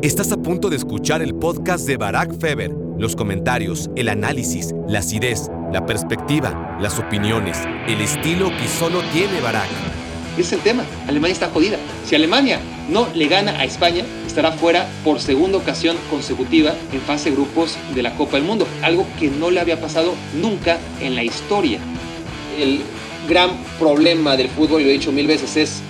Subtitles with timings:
[0.00, 2.70] Estás a punto de escuchar el podcast de Barack Feber.
[2.98, 7.58] Los comentarios, el análisis, la acidez, la perspectiva, las opiniones,
[7.88, 9.66] el estilo que solo tiene Barack.
[10.38, 10.84] Es el tema.
[11.08, 11.78] Alemania está jodida.
[12.06, 17.32] Si Alemania no le gana a España, estará fuera por segunda ocasión consecutiva en fase
[17.32, 18.68] grupos de la Copa del Mundo.
[18.82, 21.80] Algo que no le había pasado nunca en la historia.
[22.56, 22.82] El
[23.28, 25.80] gran problema del fútbol, y lo he dicho mil veces, es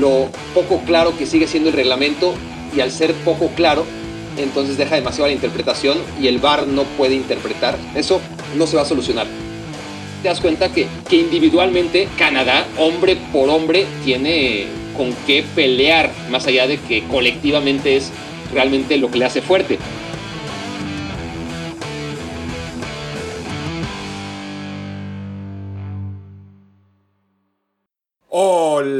[0.00, 2.32] lo poco claro que sigue siendo el reglamento
[2.78, 3.84] y al ser poco claro,
[4.36, 7.76] entonces deja demasiado la interpretación y el VAR no puede interpretar.
[7.96, 8.20] Eso
[8.56, 9.26] no se va a solucionar.
[10.22, 16.46] Te das cuenta que, que individualmente Canadá, hombre por hombre, tiene con qué pelear, más
[16.46, 18.12] allá de que colectivamente es
[18.54, 19.76] realmente lo que le hace fuerte.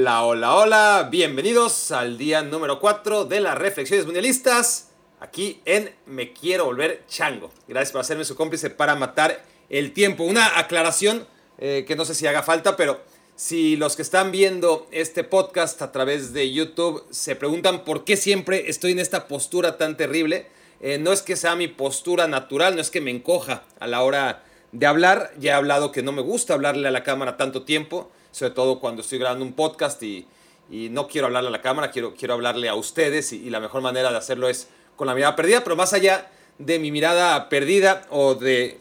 [0.08, 4.88] Hola, hola, hola, bienvenidos al día número 4 de las reflexiones mundialistas,
[5.20, 7.50] aquí en Me Quiero Volver Chango.
[7.68, 10.24] Gracias por hacerme su cómplice para matar el tiempo.
[10.24, 11.26] Una aclaración
[11.58, 13.02] eh, que no sé si haga falta, pero
[13.36, 18.16] si los que están viendo este podcast a través de YouTube se preguntan por qué
[18.16, 20.46] siempre estoy en esta postura tan terrible,
[20.80, 24.02] eh, no es que sea mi postura natural, no es que me encoja a la
[24.02, 27.64] hora de hablar, ya he hablado que no me gusta hablarle a la cámara tanto
[27.64, 30.26] tiempo sobre todo cuando estoy grabando un podcast y,
[30.70, 34.10] no quiero hablarle a la cámara, quiero, quiero hablarle a ustedes y, la mejor manera
[34.10, 38.34] de hacerlo es con la mirada perdida, pero más allá de mi mirada perdida o
[38.34, 38.80] de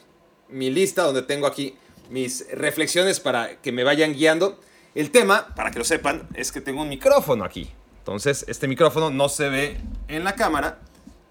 [0.50, 1.76] mi lista donde tengo aquí
[2.10, 4.60] mis reflexiones para que me vayan guiando,
[4.96, 7.70] el tema, para que lo sepan, es que tengo un micrófono aquí.
[8.00, 10.80] Entonces, este micrófono no se ve en la cámara,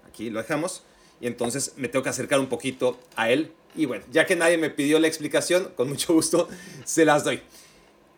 [0.07, 0.83] aquí lo dejamos,
[1.19, 3.51] y entonces me tengo que acercar un poquito a él.
[3.75, 6.47] Y bueno, ya que nadie me pidió la explicación, con mucho gusto
[6.85, 7.41] se las doy.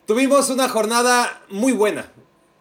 [0.09, 2.11] Tuvimos una jornada muy buena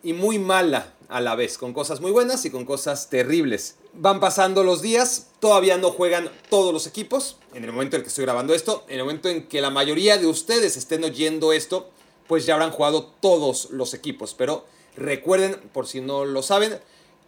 [0.02, 3.77] y muy mala a la vez, con cosas muy buenas y con cosas terribles.
[3.94, 8.08] Van pasando los días, todavía no juegan todos los equipos, en el momento en que
[8.08, 11.88] estoy grabando esto, en el momento en que la mayoría de ustedes estén oyendo esto,
[12.26, 14.34] pues ya habrán jugado todos los equipos.
[14.34, 16.78] Pero recuerden, por si no lo saben,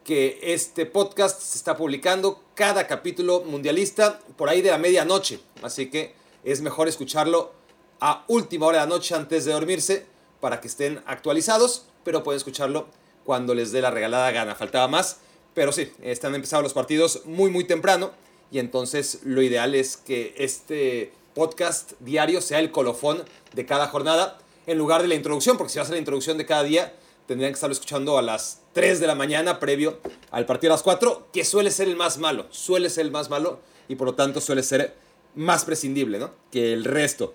[0.04, 5.88] que este podcast se está publicando cada capítulo mundialista por ahí de la medianoche, así
[5.88, 6.14] que
[6.44, 7.58] es mejor escucharlo
[8.00, 10.09] a última hora de la noche antes de dormirse
[10.40, 12.88] para que estén actualizados, pero pueden escucharlo
[13.24, 14.54] cuando les dé la regalada gana.
[14.54, 15.18] Faltaba más,
[15.54, 18.12] pero sí, están empezando los partidos muy, muy temprano
[18.50, 24.38] y entonces lo ideal es que este podcast diario sea el colofón de cada jornada
[24.66, 26.94] en lugar de la introducción, porque si va a la introducción de cada día,
[27.26, 29.98] tendrían que estarlo escuchando a las 3 de la mañana previo
[30.30, 33.30] al partido a las 4, que suele ser el más malo, suele ser el más
[33.30, 34.94] malo y por lo tanto suele ser
[35.34, 36.32] más prescindible ¿no?
[36.50, 37.34] que el resto.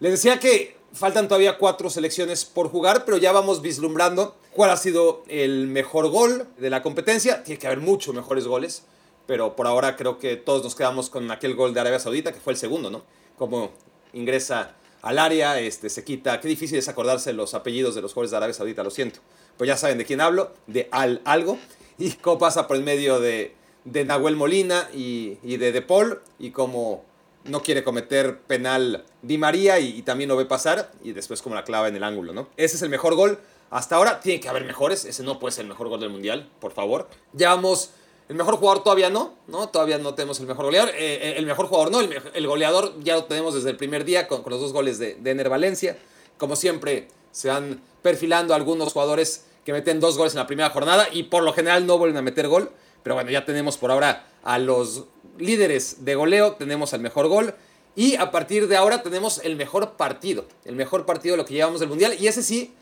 [0.00, 4.76] Les decía que faltan todavía cuatro selecciones por jugar, pero ya vamos vislumbrando cuál ha
[4.76, 7.42] sido el mejor gol de la competencia.
[7.44, 8.84] Tiene que haber muchos mejores goles,
[9.26, 12.40] pero por ahora creo que todos nos quedamos con aquel gol de Arabia Saudita, que
[12.40, 13.02] fue el segundo, ¿no?
[13.38, 13.70] Como
[14.12, 16.40] ingresa al área, este, se quita.
[16.40, 19.20] Qué difícil es acordarse los apellidos de los jugadores de Arabia Saudita, lo siento.
[19.56, 21.58] Pues ya saben de quién hablo, de Al Algo.
[21.98, 26.20] Y cómo pasa por el medio de, de Nahuel Molina y, y de De Paul,
[26.38, 27.04] y cómo
[27.44, 31.64] no quiere cometer penal Di María y, también lo ve pasar y después como la
[31.64, 32.48] clava en el ángulo, ¿no?
[32.56, 33.38] Ese es el mejor gol.
[33.70, 36.48] Hasta ahora tiene que haber mejores, ese no puede ser el mejor gol del Mundial,
[36.60, 37.08] por favor.
[37.36, 37.90] Llevamos,
[38.28, 39.68] el mejor jugador todavía no, ¿no?
[39.68, 40.90] Todavía no tenemos el mejor goleador.
[40.90, 44.26] Eh, eh, el mejor jugador no, el, goleador ya lo tenemos desde el primer día
[44.26, 45.96] con, los dos goles de, de Ener Valencia.
[46.36, 51.08] Como siempre, se van perfilando algunos jugadores que meten dos goles en la primera jornada
[51.12, 52.70] y por lo general no vuelven a meter gol.
[53.02, 55.04] Pero bueno, ya tenemos por ahora a los
[55.38, 57.54] líderes de goleo, tenemos el mejor gol.
[57.96, 61.54] Y a partir de ahora tenemos el mejor partido, el mejor partido de lo que
[61.54, 62.14] llevamos del Mundial.
[62.18, 62.72] Y ese sí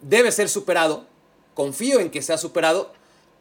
[0.00, 1.06] debe ser superado.
[1.54, 2.92] Confío en que sea superado,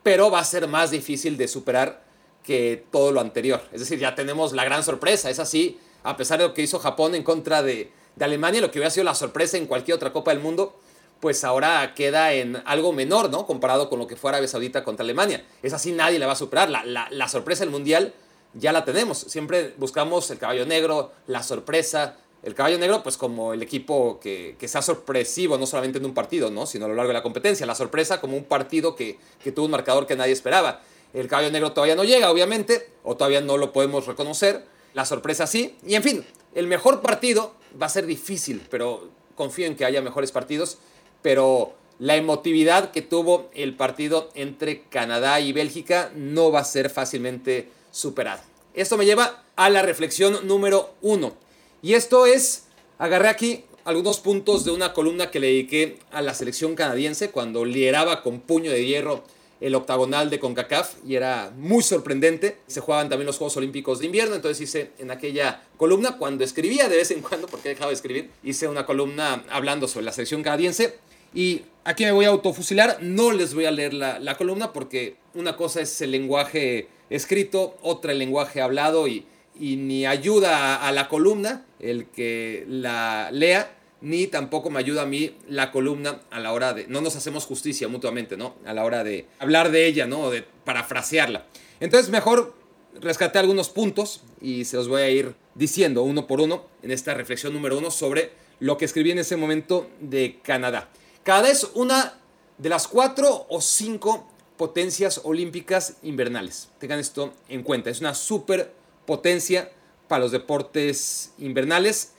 [0.04, 2.04] pero va a ser más difícil de superar
[2.44, 3.62] que todo lo anterior.
[3.72, 5.30] Es decir, ya tenemos la gran sorpresa.
[5.30, 8.72] Es así, a pesar de lo que hizo Japón en contra de, de Alemania, lo
[8.72, 10.80] que hubiera sido la sorpresa en cualquier otra Copa del Mundo,
[11.20, 13.46] pues ahora queda en algo menor, ¿no?
[13.46, 15.46] Comparado con lo que fue Arabia Saudita contra Alemania.
[15.62, 16.70] Es así, nadie le va a superar.
[16.70, 18.14] La, la, la sorpresa del Mundial
[18.54, 19.18] ya la tenemos.
[19.20, 22.18] Siempre buscamos el caballo negro, la sorpresa.
[22.42, 26.14] El caballo negro, pues como el equipo que, que sea sorpresivo, no solamente en un
[26.14, 26.66] partido, ¿no?
[26.66, 27.66] sino a lo largo de la competencia.
[27.66, 30.82] La sorpresa como un partido que, que tuvo un marcador que nadie esperaba.
[31.14, 34.66] El caballo negro todavía no llega, obviamente, o todavía no lo podemos reconocer.
[34.94, 35.78] La sorpresa sí.
[35.86, 36.26] Y en fin,
[36.56, 40.78] el mejor partido va a ser difícil, pero confío en que haya mejores partidos.
[41.22, 46.90] Pero la emotividad que tuvo el partido entre Canadá y Bélgica no va a ser
[46.90, 48.42] fácilmente superado.
[48.74, 51.34] Esto me lleva a la reflexión número uno.
[51.82, 52.66] Y esto es,
[52.98, 57.66] agarré aquí algunos puntos de una columna que le dediqué a la selección canadiense cuando
[57.66, 59.24] lideraba con puño de hierro
[59.62, 62.58] el octagonal de CONCACAF y era muy sorprendente.
[62.68, 66.88] Se jugaban también los Juegos Olímpicos de invierno, entonces hice en aquella columna, cuando escribía
[66.88, 70.14] de vez en cuando, porque he dejado de escribir, hice una columna hablando sobre la
[70.14, 70.98] selección canadiense.
[71.34, 75.56] Y aquí me voy a autofusilar, no les voy a leer la, columna porque una
[75.56, 79.26] cosa es el lenguaje escrito, otra el lenguaje hablado y,
[79.60, 85.36] ni ayuda a la columna el que la lea ni tampoco me ayuda a mí
[85.50, 88.56] la columna a la hora de, no nos hacemos justicia mutuamente, ¿no?
[88.66, 90.30] A la hora de hablar de ella, ¿no?
[90.30, 91.46] De parafrasearla.
[91.80, 92.54] Entonces mejor
[93.02, 97.14] rescaté algunos puntos y se los voy a ir diciendo uno por uno en esta
[97.14, 100.90] reflexión número uno sobre lo que escribí en ese momento de Canadá.
[101.24, 102.20] Canadá es una
[102.58, 104.28] de las cuatro o cinco
[104.60, 106.68] potencias olímpicas invernales.
[106.80, 107.90] Tengan esto en cuenta.
[107.90, 109.72] Es una superpotencia
[110.10, 112.12] para los deportes invernales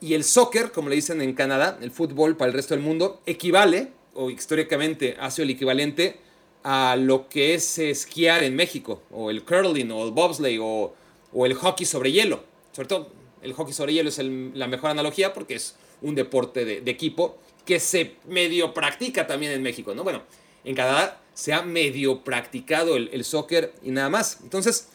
[0.00, 3.20] y el soccer, como le dicen en Canadá, el fútbol para el resto del mundo,
[3.26, 6.20] equivale, o históricamente ha sido el equivalente,
[6.62, 10.94] a lo que es esquiar en México, o el curling, o el bobsleigh, o,
[11.34, 12.44] o el hockey sobre hielo.
[12.72, 13.10] Sobre todo,
[13.42, 17.78] el hockey sobre hielo es la mejor analogía porque es un deporte de, equipo que
[17.78, 20.02] se medio practica también en México, ¿no?
[20.02, 20.22] Bueno,
[20.64, 24.38] en Canadá se ha medio practicado el, el soccer y nada más.
[24.42, 24.88] Entonces,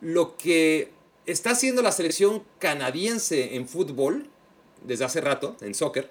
[0.00, 0.90] lo que
[1.26, 4.28] está haciendo la selección canadiense en fútbol
[4.84, 6.10] desde hace rato en soccer,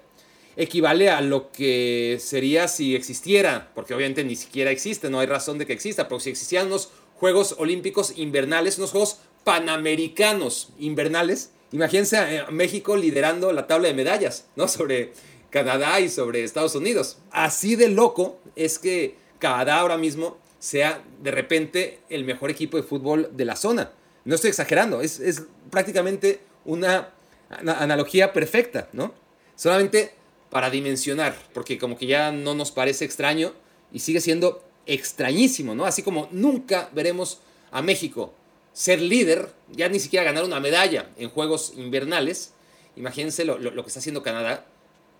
[0.56, 5.58] equivale a lo que sería si existiera, porque obviamente ni siquiera existe, no hay razón
[5.58, 12.16] de que exista, pero si existieran unos Juegos Olímpicos invernales, unos Juegos Panamericanos invernales, imagínense
[12.16, 14.68] a México liderando la tabla de medallas, ¿no?
[14.68, 15.12] Sobre
[15.50, 17.18] Canadá y sobre Estados Unidos.
[17.30, 22.82] Así de loco es que Canadá ahora mismo sea de repente el mejor equipo de
[22.82, 23.92] fútbol de la zona.
[24.24, 27.10] No estoy exagerando, es, es prácticamente una
[27.50, 29.14] analogía perfecta, ¿no?
[29.56, 30.14] Solamente
[30.50, 33.52] para dimensionar, porque como que ya no nos parece extraño
[33.92, 35.84] y sigue siendo extrañísimo, ¿no?
[35.84, 37.40] Así como nunca veremos
[37.70, 38.34] a México
[38.72, 42.52] ser líder, ya ni siquiera ganar una medalla en Juegos Invernales,
[42.96, 44.66] imagínense lo, lo que está haciendo Canadá,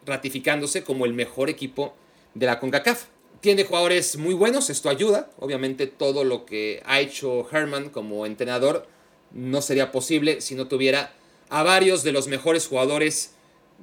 [0.06, 1.94] ratificándose como el mejor equipo
[2.34, 3.04] de la CONCACAF.
[3.40, 8.88] Tiene jugadores muy buenos, esto ayuda, obviamente todo lo que ha hecho Herman como entrenador
[9.30, 11.12] no sería posible si no tuviera
[11.48, 13.34] a varios de los mejores jugadores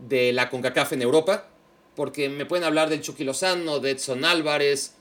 [0.10, 1.48] de la CONCACAF en Europa,
[1.96, 4.96] porque me pueden hablar del Chucky Lozano, de Edson Álvarez,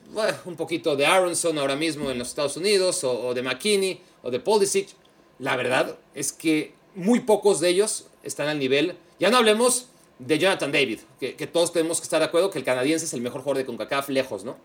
[0.45, 4.39] un poquito de Aronson ahora mismo en los Estados Unidos, o, de McKinney, o de
[4.39, 4.87] Pulisic.
[5.37, 10.39] La verdad es que muy pocos de ellos están al nivel, ya no hablemos de
[10.39, 13.41] Jonathan David, que, todos tenemos que estar de acuerdo que el canadiense es el mejor
[13.41, 14.57] jugador de CONCACAF lejos, ¿no?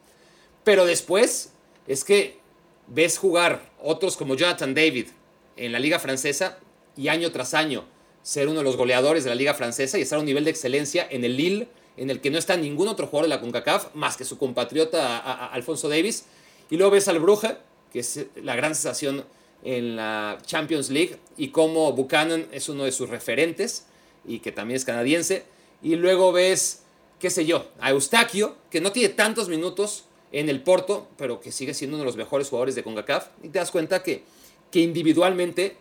[0.64, 1.52] Pero después
[1.88, 2.38] es que
[2.87, 5.08] ves jugar otros como Jonathan David
[5.56, 6.58] en la liga francesa
[6.97, 7.85] y año tras año
[8.23, 10.50] ser uno de los goleadores de la liga francesa y estar a un nivel de
[10.50, 13.94] excelencia en el Lille, en el que no está ningún otro jugador de la CONCACAF
[13.94, 16.26] más que su compatriota Alfonso Davis.
[16.70, 17.58] Y luego ves al Bruja,
[17.93, 19.25] que es la gran sensación
[19.64, 23.87] en la Champions League, y como Buchanan es uno de sus referentes
[24.25, 25.44] y que también es canadiense.
[25.82, 26.82] Y luego ves,
[27.19, 31.52] qué sé yo, a Eustaquio, que no tiene tantos minutos en el Porto, pero que
[31.52, 33.28] sigue siendo uno de los mejores jugadores de CONCACAF.
[33.43, 34.22] Y te das cuenta que,
[34.70, 35.76] que individualmente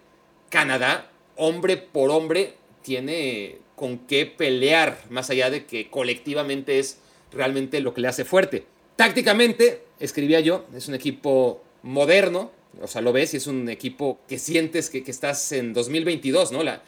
[0.49, 6.97] Canadá, hombre por hombre, tiene con qué pelear, más allá de que colectivamente es
[7.31, 8.65] realmente lo que le hace fuerte.
[8.95, 12.51] Tácticamente, escribía yo, es un equipo moderno,
[12.81, 16.63] o sea, lo ves y es un equipo que sientes que, estás en 2022, ¿no?
[16.63, 16.81] La,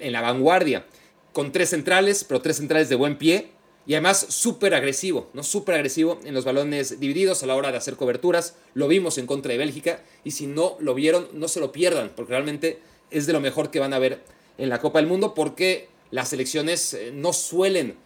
[0.00, 0.86] en la vanguardia,
[1.32, 3.50] con tres centrales, pero tres centrales de buen pie,
[3.86, 5.42] y además súper agresivo, ¿no?
[5.42, 8.56] Súper agresivo en los balones divididos a la hora de hacer coberturas.
[8.74, 12.10] Lo vimos en contra de Bélgica, y si no lo vieron, no se lo pierdan,
[12.16, 14.20] porque realmente es de lo mejor que van a ver
[14.58, 17.96] en la Copa del Mundo porque las selecciones eh, no suelen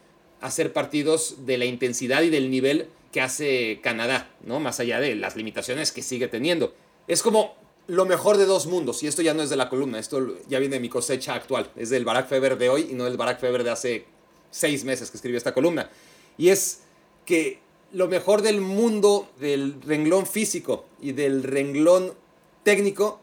[0.41, 4.61] hacer partidos de la intensidad y del nivel que hace Canadá, ¿no?
[4.61, 6.75] Más allá de las limitaciones que sigue teniendo.
[7.09, 7.55] Es como
[7.87, 10.59] lo mejor de dos mundos, y esto ya no es de la columna, esto ya
[10.59, 13.41] viene de mi cosecha actual, es del Barack Feber de hoy y no del Barack
[13.41, 14.07] Feber de hace
[14.51, 15.91] seis meses que escribió esta columna.
[16.39, 16.81] Y es
[17.27, 17.61] que
[17.93, 22.15] lo mejor del mundo del renglón físico y del renglón
[22.63, 23.21] técnico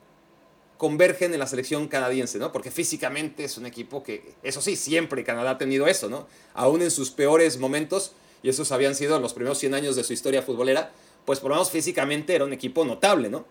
[0.78, 2.52] convergen en la selección canadiense, ¿no?
[2.52, 6.28] Porque físicamente es un equipo que, eso sí, siempre Canadá ha tenido eso, ¿no?
[6.54, 8.12] Aún en sus peores momentos,
[8.44, 10.92] y esos habían sido los primeros 100 años de su historia futbolera,
[11.26, 13.46] pues por lo menos físicamente era un equipo notable, ¿no?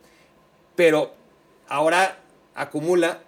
[0.76, 1.14] Pero
[1.68, 2.20] ahora
[2.54, 3.22] acumula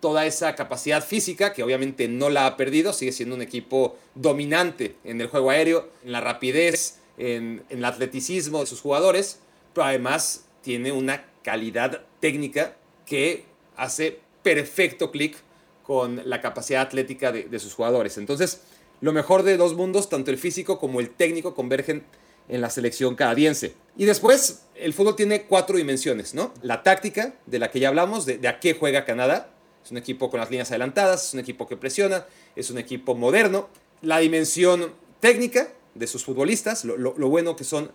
[0.00, 4.96] toda esa capacidad física, que obviamente no la ha perdido, sigue siendo un equipo dominante
[5.04, 9.40] en el juego aéreo, en la rapidez, en, el atleticismo de sus jugadores,
[9.72, 13.44] pero además tiene una calidad técnica que
[13.76, 15.36] hace perfecto clic
[15.82, 18.18] con la capacidad atlética de, sus jugadores.
[18.18, 18.60] Entonces,
[19.00, 22.04] lo mejor de dos mundos, tanto el físico como el técnico, convergen
[22.48, 23.74] en la selección canadiense.
[23.96, 26.52] Y después, el fútbol tiene cuatro dimensiones, ¿no?
[26.62, 29.50] La táctica, de la que ya hablamos, de, a qué juega Canadá.
[29.84, 33.14] Es un equipo con las líneas adelantadas, es un equipo que presiona, es un equipo
[33.14, 33.68] moderno.
[34.02, 37.92] La dimensión técnica de sus futbolistas, lo, bueno que son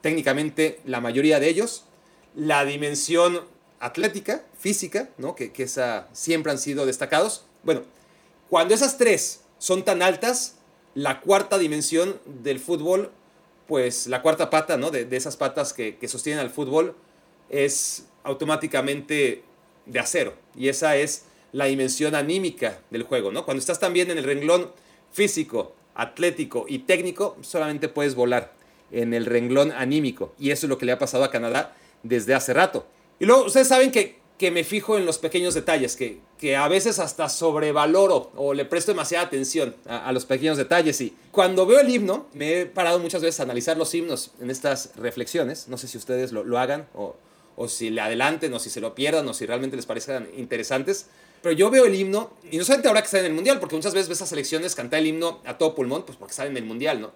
[0.00, 1.84] técnicamente la mayoría de ellos.
[2.34, 3.42] La dimensión
[3.80, 5.34] atlética, física, ¿no?
[5.34, 7.44] que, que esa, siempre han sido destacados.
[7.64, 7.82] Bueno,
[8.48, 10.56] cuando esas tres son tan altas,
[10.94, 13.10] la cuarta dimensión del fútbol
[13.66, 14.90] pues la cuarta pata, ¿no?
[14.90, 16.94] De, esas patas que, sostienen al fútbol
[17.48, 19.42] es automáticamente
[19.86, 20.34] de acero.
[20.56, 23.44] Y esa es la dimensión anímica del juego, ¿no?
[23.44, 24.70] Cuando estás también en el renglón
[25.12, 28.52] físico, atlético y técnico, solamente puedes volar
[28.90, 30.34] en el renglón anímico.
[30.38, 32.86] Y eso es lo que le ha pasado a Canadá desde hace rato.
[33.18, 36.68] Y luego, ustedes saben que que me fijo en los pequeños detalles, que, que a
[36.68, 41.00] veces hasta sobrevaloro o le presto demasiada atención a, los pequeños detalles.
[41.00, 44.50] Y cuando veo el himno, me he parado muchas veces a analizar los himnos en
[44.50, 45.66] estas reflexiones.
[45.68, 47.16] No sé si ustedes lo, lo hagan o,
[47.56, 51.06] o si le adelanten o si se lo pierdan o si realmente les parezcan interesantes.
[51.40, 53.76] Pero yo veo el himno, y no solamente ahora que está en el Mundial, porque
[53.76, 56.58] muchas veces ves a selecciones cantar el himno a todo pulmón, pues porque están en
[56.58, 57.12] el Mundial, ¿no?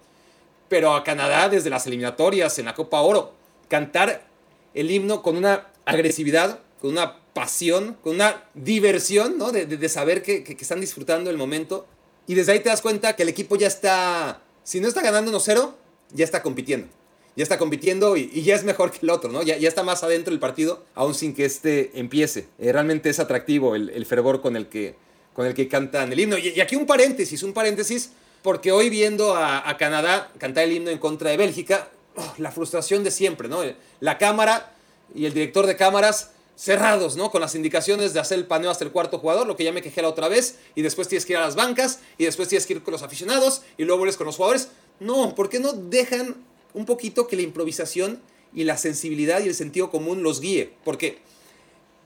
[0.67, 3.33] Pero a Canadá desde las eliminatorias, en la Copa Oro,
[3.67, 4.25] cantar
[4.73, 9.51] el himno con una agresividad con una pasión, con una diversión, ¿no?
[9.51, 11.85] De, saber que, están disfrutando el momento.
[12.27, 15.31] Y desde ahí te das cuenta que el equipo ya está, si no está ganando
[15.31, 15.73] 1-0,
[16.13, 16.87] ya está compitiendo.
[17.35, 19.41] Ya está compitiendo y, ya es mejor que el otro, ¿no?
[19.43, 22.47] Ya, ya está más adentro del partido, aún sin que este empiece.
[22.59, 24.95] Eh, realmente es atractivo el, fervor con el, que,
[25.33, 26.37] con el que cantan el himno.
[26.37, 30.97] Y, aquí un paréntesis, un paréntesis, porque hoy viendo a, Canadá cantar el himno en
[30.97, 33.61] contra de Bélgica, oh, la frustración de siempre, ¿no?
[34.01, 34.73] La cámara
[35.15, 37.31] y el director de cámaras cerrados, ¿no?
[37.31, 39.81] Con las indicaciones de hacer el paneo hasta el cuarto jugador, lo que ya me
[39.81, 42.65] quejé la otra vez, y después tienes que ir a las bancas, y después tienes
[42.65, 44.67] que ir con los aficionados, y luego vuelves con los jugadores.
[44.99, 46.35] No, ¿por qué no dejan
[46.73, 48.21] un poquito que la improvisación
[48.53, 50.73] y la sensibilidad y el sentido común los guíe?
[50.83, 51.19] Porque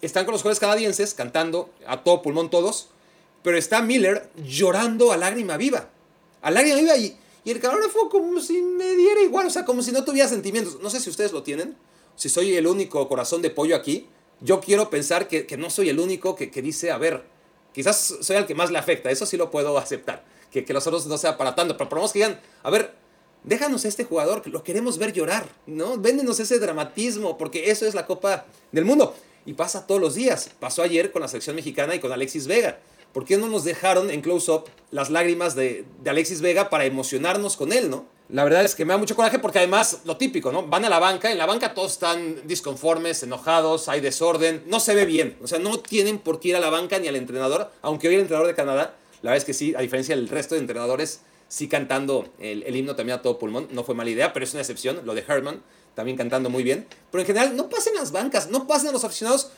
[0.03, 2.89] están con los jugadores canadienses cantando a todo pulmón todos,
[3.41, 5.89] pero está Miller llorando a lágrima viva.
[6.43, 9.81] A lágrima viva y, y el fue como si me diera igual, o sea, como
[9.81, 10.79] si no tuviera sentimientos.
[10.79, 11.75] No sé si ustedes lo tienen,
[12.15, 14.07] si soy el único corazón de pollo aquí,
[14.43, 17.23] yo quiero pensar que, no soy el único que, dice, a ver,
[17.73, 20.85] quizás soy el que más le afecta, eso sí lo puedo aceptar, que, que los
[20.85, 22.93] otros no sea para tanto, pero por lo menos que digan, a ver,
[23.43, 25.97] déjanos a este jugador, que lo queremos ver llorar, ¿no?
[25.97, 29.15] Véndenos ese dramatismo, porque eso es la Copa del Mundo.
[29.45, 30.50] Y pasa todos los días.
[30.59, 32.79] Pasó ayer con la selección mexicana y con Alexis Vega.
[33.13, 37.72] ¿Por qué no nos dejaron en close-up las lágrimas de, Alexis Vega para emocionarnos con
[37.72, 38.05] él, ¿no?
[38.29, 40.65] La verdad es que me da mucho coraje porque además, lo típico, ¿no?
[40.65, 44.96] Van a la banca, en la banca todos están disconformes, enojados, hay desorden, no se
[44.96, 45.38] ve bien.
[45.43, 48.15] O sea, no tienen por qué ir a la banca ni al entrenador, aunque hoy
[48.15, 51.22] el entrenador de Canadá, la verdad es que sí, a diferencia del resto de entrenadores,
[51.48, 54.62] sí cantando el, himno también a todo pulmón, no fue mala idea, pero es una
[54.62, 55.62] excepción, lo de Herman,
[55.93, 56.88] también cantando muy bien.
[57.12, 59.51] Pero en general, no pasen las bancas, no pasen a los aficionados.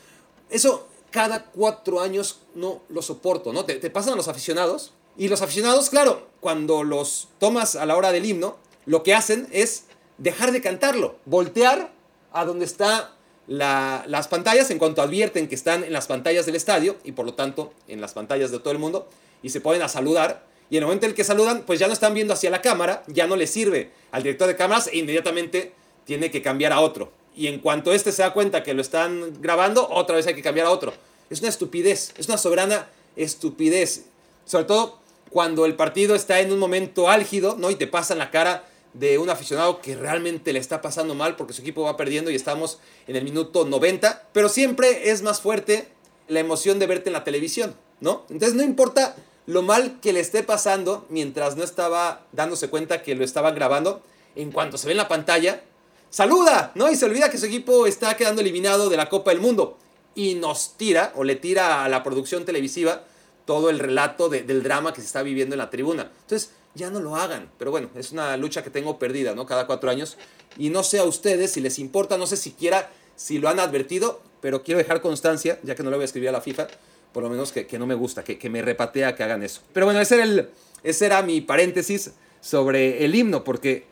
[0.49, 3.63] Eso cada cuatro años no lo soporto, ¿no?
[3.63, 4.91] Te, pasan a los aficionados.
[5.15, 9.47] Y los aficionados, claro, cuando los tomas a la hora del himno, lo que hacen
[9.53, 9.85] es
[10.17, 11.93] dejar de cantarlo, voltear
[12.33, 13.05] a donde están
[13.47, 17.33] las pantallas en cuanto advierten que están en las pantallas del estadio y por lo
[17.33, 19.07] tanto en las pantallas de todo el mundo
[19.41, 21.87] y se ponen a saludar y en el momento en el que saludan pues ya
[21.87, 24.97] no están viendo hacia la cámara, ya no le sirve al director de cámaras e
[24.97, 25.73] inmediatamente
[26.05, 27.11] tiene que cambiar a otro.
[27.35, 30.41] Y en cuanto este se da cuenta que lo están grabando, otra vez hay que
[30.41, 30.93] cambiar a otro.
[31.29, 34.05] Es una estupidez, es una soberana estupidez.
[34.45, 34.99] Sobre todo
[35.29, 37.69] cuando el partido está en un momento álgido, ¿no?
[37.71, 41.53] Y te pasan la cara de un aficionado que realmente le está pasando mal porque
[41.53, 45.89] su equipo va perdiendo y estamos en el minuto 90, pero siempre es más fuerte
[46.29, 48.25] la emoción de verte en la televisión, ¿no?
[48.29, 49.15] Entonces no importa
[49.45, 54.01] lo mal que le esté pasando mientras no estaba dándose cuenta que lo estaban grabando,
[54.35, 55.61] en cuanto se ve en la pantalla,
[56.09, 56.89] saluda, ¿no?
[56.89, 59.77] Y se olvida que su equipo está quedando eliminado de la Copa del Mundo
[60.15, 63.03] y nos tira o le tira a la producción televisiva
[63.45, 66.11] todo el relato del drama que se está viviendo en la tribuna.
[66.21, 67.49] Entonces, ya no lo hagan.
[67.57, 69.45] Pero bueno, es una lucha que tengo perdida, ¿no?
[69.45, 70.17] Cada cuatro años.
[70.57, 74.21] Y no sé a ustedes si les importa, no sé siquiera si lo han advertido,
[74.41, 76.67] pero quiero dejar constancia, ya que no le voy a escribir a la FIFA,
[77.13, 79.61] por lo menos que, no me gusta, que, que, me repatea que hagan eso.
[79.73, 80.49] Pero bueno, ese era, el,
[80.83, 83.85] ese era mi paréntesis sobre el himno, porque,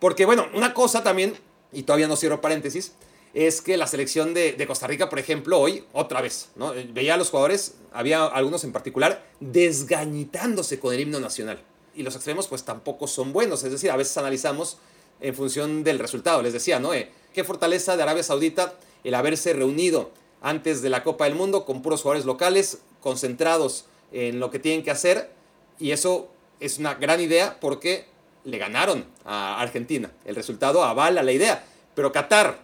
[0.00, 1.34] porque bueno, una cosa también,
[1.74, 2.92] y todavía no cierro paréntesis,
[3.34, 6.72] es que la selección de, Costa Rica, por ejemplo, hoy, otra vez, ¿no?
[6.92, 11.60] Veía a los jugadores, había algunos en particular, desgañitándose con el himno nacional
[11.96, 13.62] y los extremos pues tampoco son buenos.
[13.64, 14.78] Es decir, a veces analizamos
[15.20, 16.42] en función del resultado.
[16.42, 16.92] Les decía, ¿no?
[16.94, 21.64] Eh, qué fortaleza de Arabia Saudita el haberse reunido antes de la Copa del Mundo
[21.64, 25.30] con puros jugadores locales, concentrados en lo que tienen que hacer.
[25.78, 26.28] Y eso
[26.60, 28.06] es una gran idea porque
[28.44, 30.10] le ganaron a Argentina.
[30.24, 31.64] El resultado avala la idea.
[31.94, 32.58] Pero Qatar,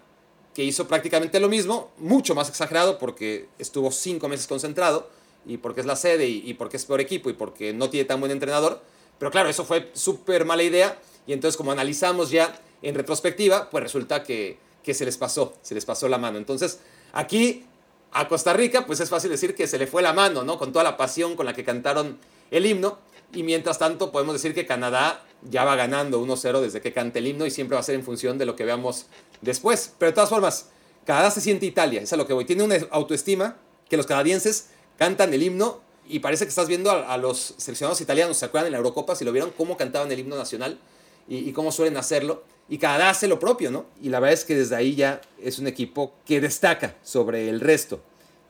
[0.55, 5.09] que hizo prácticamente lo mismo, mucho más exagerado porque estuvo cinco meses concentrado
[5.47, 8.21] y porque es la sede y, porque es peor equipo y porque no tiene tan
[8.21, 8.83] buen entrenador.
[9.19, 13.83] Pero claro, eso fue súper mala idea y entonces como analizamos ya en retrospectiva, pues
[13.83, 16.39] resulta que, que se les pasó, se les pasó la mano.
[16.39, 16.81] Entonces
[17.13, 17.65] aquí
[18.13, 20.59] a Costa Rica, pues es fácil decir que se le fue la mano, ¿no?
[20.59, 22.19] Con toda la pasión con la que cantaron
[22.51, 22.99] el himno.
[23.33, 27.27] Y mientras tanto, podemos decir que Canadá ya va ganando 1-0 desde que cante el
[27.27, 29.07] himno y siempre va a ser en función de lo que veamos
[29.41, 29.95] después.
[29.99, 30.67] Pero de todas formas,
[31.05, 32.45] Canadá se siente Italia, es a lo que voy.
[32.45, 33.57] Tiene una autoestima
[33.89, 34.69] que los canadienses
[34.99, 38.73] cantan el himno y parece que estás viendo a, los seleccionados italianos, ¿se acuerdan en
[38.73, 39.15] la Eurocopa?
[39.15, 40.79] Si lo vieron, cómo cantaban el himno nacional
[41.29, 42.43] y, cómo suelen hacerlo.
[42.69, 43.87] Y Canadá hace lo propio, ¿no?
[44.03, 47.61] Y la verdad es que desde ahí ya es un equipo que destaca sobre el
[47.61, 48.01] resto.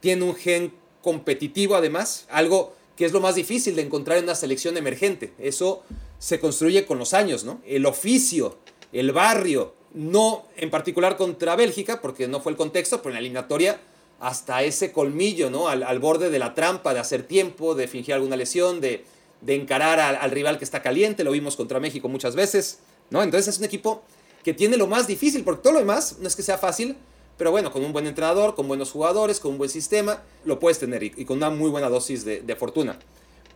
[0.01, 4.35] Tiene un gen competitivo además, algo que es lo más difícil de encontrar en una
[4.35, 5.33] selección emergente.
[5.39, 5.83] Eso
[6.21, 7.61] se construye con los años, ¿no?
[7.67, 8.59] El oficio,
[8.93, 13.19] el barrio, no en particular contra Bélgica, porque no fue el contexto, pero en la
[13.19, 13.81] eliminatoria
[14.21, 15.67] hasta ese colmillo, ¿no?
[15.67, 19.05] Al, borde de la trampa, de hacer tiempo, de fingir alguna lesión, de,
[19.49, 23.23] encarar al, al, rival que está caliente, lo vimos contra México muchas veces, ¿no?
[23.23, 24.03] Entonces es un equipo
[24.45, 26.97] que tiene lo más difícil, porque todo lo demás no es que sea fácil,
[27.41, 30.79] pero bueno, con un buen entrenador, con buenos jugadores, con un buen sistema, lo puedes
[30.79, 32.99] tener y, con una muy buena dosis de, fortuna.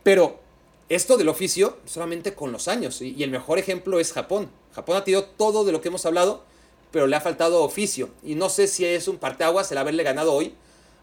[0.01, 0.39] Pero
[0.89, 3.01] esto del oficio solamente con los años.
[3.01, 4.49] Y, el mejor ejemplo es Japón.
[4.73, 6.43] Japón ha tenido todo de lo que hemos hablado,
[6.91, 8.09] pero le ha faltado oficio.
[8.23, 10.53] Y no sé si es un parteaguas el haberle ganado hoy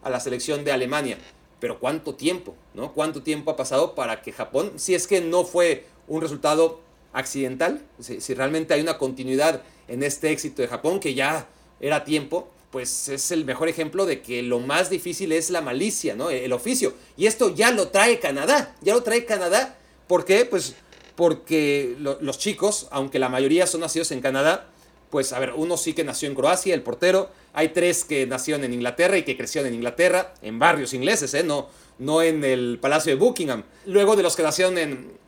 [0.03, 1.17] a la selección de Alemania.
[1.59, 2.93] Pero cuánto tiempo, ¿no?
[2.93, 6.81] ¿Cuánto tiempo ha pasado para que Japón, si es que no fue un resultado
[7.13, 11.47] accidental, si, si realmente hay una continuidad en este éxito de Japón, que ya
[11.79, 16.15] era tiempo, pues es el mejor ejemplo de que lo más difícil es la malicia,
[16.15, 16.31] ¿no?
[16.31, 16.95] El oficio.
[17.15, 19.77] Y esto ya lo trae Canadá, ya lo trae Canadá.
[20.07, 20.43] ¿Por qué?
[20.43, 20.73] Pues
[21.15, 24.71] porque los chicos, aunque la mayoría son nacidos en Canadá,
[25.11, 28.63] pues a ver, uno sí que nació en Croacia, el portero, hay tres que nacieron
[28.63, 31.43] en Inglaterra y que crecieron en Inglaterra, en barrios ingleses, ¿eh?
[31.43, 33.65] No, no en el Palacio de Buckingham.
[33.85, 34.79] Luego de los que nacieron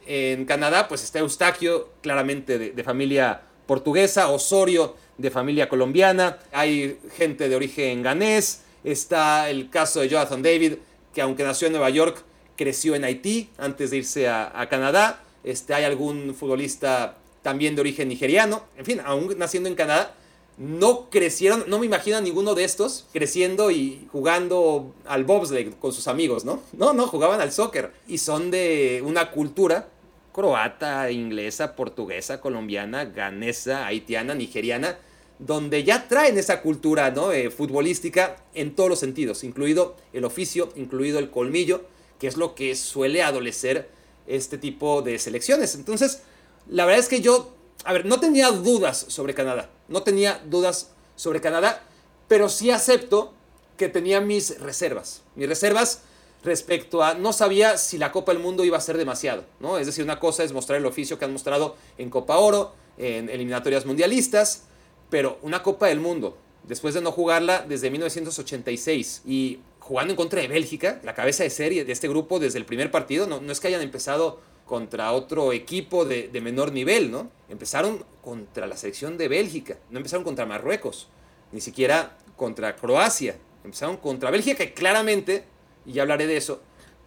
[0.07, 7.49] en, Canadá, pues está Eustaquio, claramente de familia portuguesa, Osorio de familia colombiana, hay gente
[7.49, 10.73] de origen ganés, está el caso de Jonathan David,
[11.13, 12.23] que aunque nació en Nueva York,
[12.55, 18.09] creció en Haití antes de irse a, Canadá, este, hay algún futbolista también de origen
[18.09, 20.15] nigeriano, en fin, aún naciendo en Canadá,
[20.57, 25.91] no crecieron, no me imagino a ninguno de estos creciendo y jugando al bobsleigh con
[25.91, 26.61] sus amigos, ¿no?
[26.73, 27.91] No, no, jugaban al soccer.
[28.07, 29.89] Y son de una cultura
[30.35, 34.99] croata, inglesa, portuguesa, colombiana, ganesa, haitiana, nigeriana,
[35.39, 37.31] donde ya traen esa cultura ¿no?
[37.31, 41.85] Eh, futbolística en todos los sentidos, incluido el oficio, incluido el colmillo,
[42.19, 43.89] que es lo que suele adolecer
[44.27, 45.73] este tipo de selecciones.
[45.73, 46.23] Entonces,
[46.67, 50.91] la verdad es que yo, a ver, no tenía dudas sobre Canadá, no tenía dudas
[51.15, 51.81] sobre Canadá,
[52.27, 53.33] pero sí acepto
[53.77, 55.21] que tenía mis reservas.
[55.35, 56.01] Mis reservas
[56.45, 59.77] respecto a no sabía si la Copa del Mundo iba a ser demasiado, ¿no?
[59.77, 63.29] Es decir, una cosa es mostrar el oficio que han mostrado en Copa Oro, en
[63.29, 64.63] eliminatorias mundialistas,
[65.09, 70.41] pero una Copa del Mundo, después de no jugarla desde 1986 y jugando en contra
[70.41, 73.51] de Bélgica, la cabeza de serie de este grupo desde el primer partido, no, no
[73.51, 77.29] es que hayan empezado contra otro equipo de, de, menor nivel, ¿no?
[77.49, 81.07] Empezaron contra la selección de Bélgica, no empezaron contra Marruecos,
[81.51, 85.43] ni siquiera contra Croacia, empezaron contra Bélgica, que claramente
[85.85, 86.61] y ya hablaré de eso,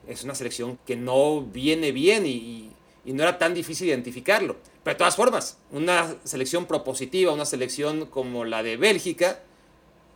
[0.06, 2.72] es una selección que no viene bien y,
[3.04, 4.56] no era tan difícil identificarlo.
[4.82, 9.40] Pero de todas formas, una selección propositiva, una selección como la de Bélgica,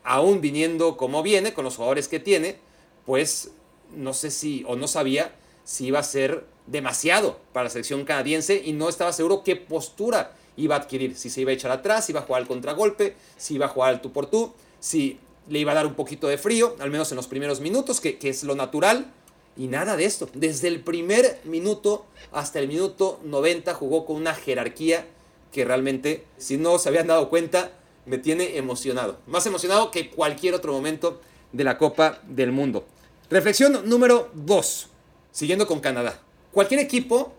[0.05, 2.59] aún viniendo como viene, con los jugadores que tiene,
[3.07, 3.53] pues
[3.97, 8.61] no sé si, o no sabía si iba a ser demasiado para la selección canadiense
[8.63, 12.05] y no estaba seguro qué postura iba a adquirir, si se iba a echar atrás,
[12.05, 15.19] si iba a jugar al contragolpe, si iba a jugar al tú por tú, si
[15.49, 18.19] le iba a dar un poquito de frío, al menos en los primeros minutos, que,
[18.23, 19.13] es lo natural.
[19.57, 20.29] Y nada de esto.
[20.33, 25.07] Desde el primer minuto hasta el minuto 90 jugó con una jerarquía
[25.53, 27.73] que realmente, si no se habían dado cuenta,
[28.07, 29.19] me tiene emocionado.
[29.27, 31.21] Más emocionado que cualquier otro momento
[31.53, 32.87] de la Copa del Mundo.
[33.29, 34.89] Reflexión número 2.
[35.33, 36.21] Siguiendo con Canadá.
[36.51, 37.35] Cualquier equipo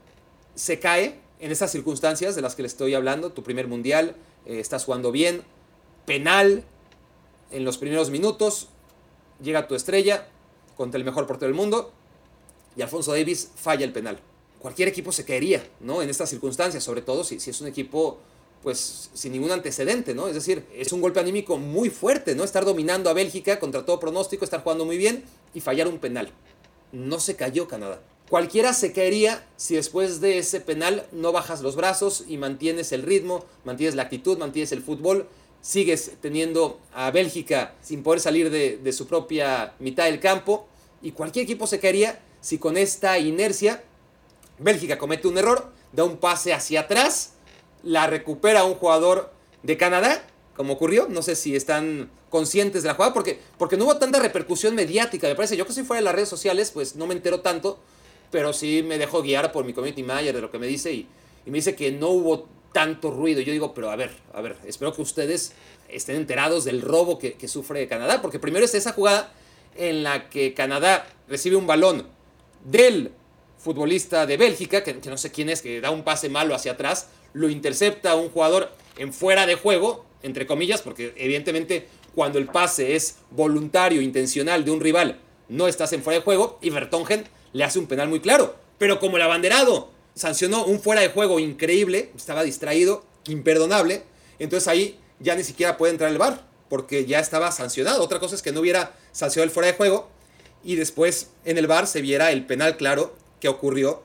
[0.53, 3.31] se cae en esas circunstancias de las que le estoy hablando.
[3.31, 5.43] Tu primer mundial, eh, estás jugando bien,
[6.05, 6.63] penal,
[7.53, 8.67] en los primeros minutos
[9.41, 10.27] llega tu estrella
[10.75, 11.91] contra el mejor portero del mundo
[12.75, 14.19] y Alfonso Davis falla el penal.
[14.59, 16.01] Cualquier equipo se caería, ¿no?
[16.01, 18.19] En estas circunstancias, sobre todo si, si es un equipo
[18.63, 20.27] pues sin ningún antecedente, ¿no?
[20.29, 22.45] Es decir, es un golpe anímico muy fuerte, ¿no?
[22.45, 26.31] Estar dominando a Bélgica contra todo pronóstico, estar jugando muy bien y fallar un penal.
[26.93, 28.01] No se cayó Canadá.
[28.29, 33.03] Cualquiera se caería si después de ese penal no bajas los brazos y mantienes el
[33.03, 35.27] ritmo, mantienes la actitud, mantienes el fútbol,
[35.63, 40.67] sigues teniendo a Bélgica sin poder salir de, su propia mitad del campo
[41.01, 43.81] y cualquier equipo se caería si con esta inercia
[44.59, 47.35] Bélgica comete un error, da un pase hacia atrás,
[47.81, 49.31] la recupera un jugador
[49.63, 53.85] de Canadá, como ocurrió, no sé si están conscientes de la jugada, porque, porque no
[53.85, 56.97] hubo tanta repercusión mediática, me parece, yo que si fuera de las redes sociales, pues
[56.97, 57.79] no me entero tanto,
[58.31, 61.07] pero sí me dejo guiar por mi community manager de lo que me dice y,
[61.45, 63.39] y me dice que no hubo tanto ruido.
[63.39, 65.53] Yo digo, pero a ver, a ver, espero que ustedes
[65.87, 69.31] estén enterados del robo que, sufre Canadá, porque primero es esa jugada
[69.75, 72.07] en la que Canadá recibe un balón
[72.65, 73.11] del
[73.57, 76.73] futbolista de Bélgica, que, que, no sé quién es, que da un pase malo hacia
[76.73, 82.47] atrás, lo intercepta un jugador en fuera de juego, entre comillas, porque evidentemente cuando el
[82.47, 87.25] pase es voluntario, intencional de un rival, no estás en fuera de juego, y Vertonghen
[87.53, 88.55] le hace un penal muy claro.
[88.77, 94.03] Pero como el abanderado sancionó un fuera de juego increíble, estaba distraído, imperdonable,
[94.39, 98.03] entonces ahí ya ni siquiera puede entrar el VAR, porque ya estaba sancionado.
[98.03, 100.09] Otra cosa es que no hubiera sancionado el fuera de juego,
[100.63, 104.03] y después en el VAR se viera el penal claro que ocurrió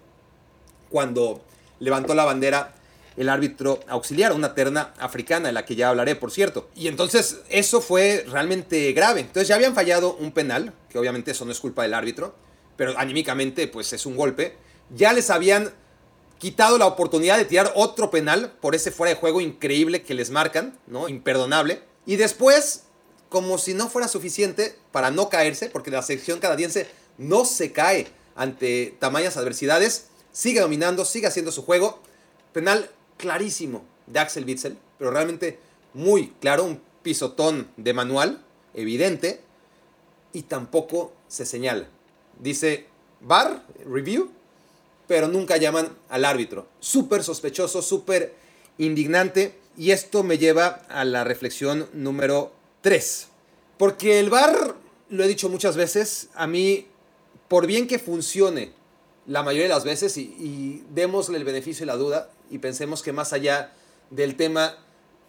[0.90, 1.42] cuando
[1.79, 2.75] levantó la bandera
[3.18, 6.68] el árbitro auxiliar, una terna africana, de la que ya hablaré, por cierto.
[6.77, 9.21] Y entonces eso fue realmente grave.
[9.21, 12.35] Entonces ya habían fallado un penal, que obviamente eso no es culpa del árbitro,
[12.77, 14.55] pero anímicamente pues es un golpe.
[14.94, 15.73] Ya les habían
[16.38, 20.31] quitado la oportunidad de tirar otro penal por ese fuera de juego increíble que les
[20.31, 21.09] marcan, ¿no?
[21.09, 21.83] Imperdonable.
[22.07, 22.85] Y después,
[23.29, 28.09] como si no fuera suficiente para no caerse, porque la selección canadiense no se cae
[28.37, 32.01] ante tamañas adversidades, sigue dominando, sigue haciendo su juego.
[32.53, 35.59] Penal clarísimo de Axel Witzel, pero realmente
[35.92, 39.40] muy claro, un pisotón de manual, evidente,
[40.33, 41.88] y tampoco se señala.
[42.38, 42.87] Dice
[43.20, 44.31] bar, review,
[45.09, 46.68] pero nunca llaman al árbitro.
[46.79, 48.35] Súper sospechoso, súper
[48.77, 53.29] indignante, y esto me lleva a la reflexión número 3.
[53.79, 54.77] Porque el bar,
[55.09, 56.87] lo he dicho muchas veces, a mí,
[57.49, 58.73] por bien que funcione
[59.27, 63.03] la mayoría de las veces, y, y démosle el beneficio de la duda, y pensemos
[63.03, 63.73] que más allá
[64.11, 64.77] del tema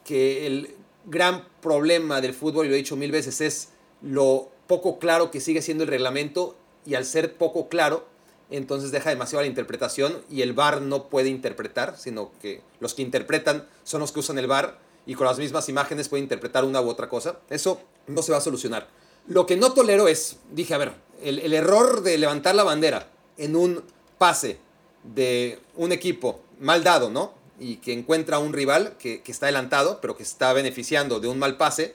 [0.03, 3.69] que el gran problema del fútbol, y lo he dicho mil veces, es
[4.01, 8.07] lo poco claro que sigue siendo el reglamento y al ser poco claro,
[8.49, 13.01] entonces deja demasiado la interpretación y el VAR no puede interpretar, sino que los que
[13.01, 16.81] interpretan son los que usan el VAR y con las mismas imágenes pueden interpretar una
[16.81, 17.39] u otra cosa.
[17.49, 18.88] Eso no se va a solucionar.
[19.27, 23.07] Lo que no tolero es, dije, a ver, el, error de levantar la bandera
[23.38, 23.83] en un
[24.17, 24.57] pase
[25.03, 27.33] de un equipo mal dado, ¿no?
[27.59, 31.27] Y que encuentra a un rival que, que, está adelantado, pero que está beneficiando de
[31.27, 31.93] un mal pase.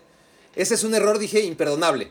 [0.55, 2.11] Ese es un error, dije, imperdonable.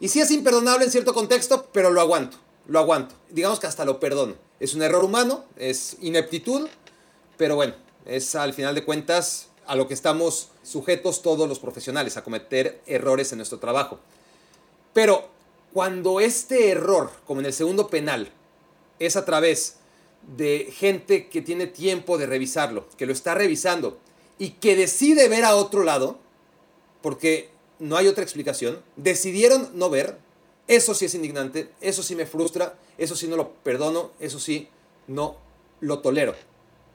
[0.00, 2.36] Y sí es imperdonable en cierto contexto, pero lo aguanto,
[2.68, 3.14] lo aguanto.
[3.30, 4.34] Digamos que hasta lo perdono.
[4.60, 6.68] Es un error humano, es ineptitud,
[7.36, 7.74] pero bueno,
[8.04, 12.80] es al final de cuentas a lo que estamos sujetos todos los profesionales, a cometer
[12.86, 13.98] errores en nuestro trabajo.
[14.92, 15.28] Pero
[15.72, 18.30] cuando este error, como en el segundo penal,
[18.98, 19.76] es a través
[20.36, 23.98] de gente que tiene tiempo de revisarlo, que lo está revisando
[24.38, 26.18] y que decide ver a otro lado,
[27.02, 30.18] porque no hay otra explicación, decidieron no ver,
[30.68, 34.68] eso sí es indignante, eso sí me frustra, eso sí no lo perdono, eso sí
[35.06, 35.36] no
[35.80, 36.34] lo tolero.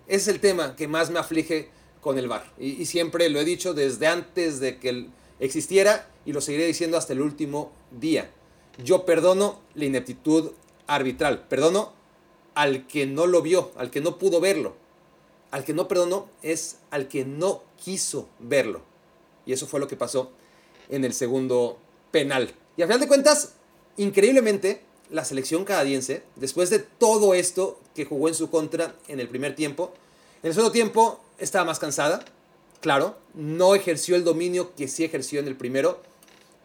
[0.08, 1.70] Ese es el tema que más me aflige
[2.02, 2.52] con el VAR.
[2.60, 5.08] Y, y siempre lo he dicho desde antes de que
[5.40, 8.30] existiera y lo seguiré diciendo hasta el último día.
[8.84, 10.52] Yo perdono la ineptitud
[10.88, 11.94] arbitral, perdono
[12.56, 14.76] al que no lo vio, al que no pudo verlo.
[15.52, 18.82] Al que no perdonó es al que no quiso verlo.
[19.46, 20.32] Y eso fue lo que pasó
[20.90, 21.78] en el segundo
[22.12, 22.54] penal.
[22.78, 23.54] Y a final de cuentas,
[23.98, 29.28] increíblemente, la selección canadiense, después de todo esto que jugó en su contra en el
[29.28, 29.94] primer tiempo,
[30.42, 32.24] en el segundo tiempo estaba más cansada,
[32.80, 36.02] claro, no ejerció el dominio que sí ejerció en el primero.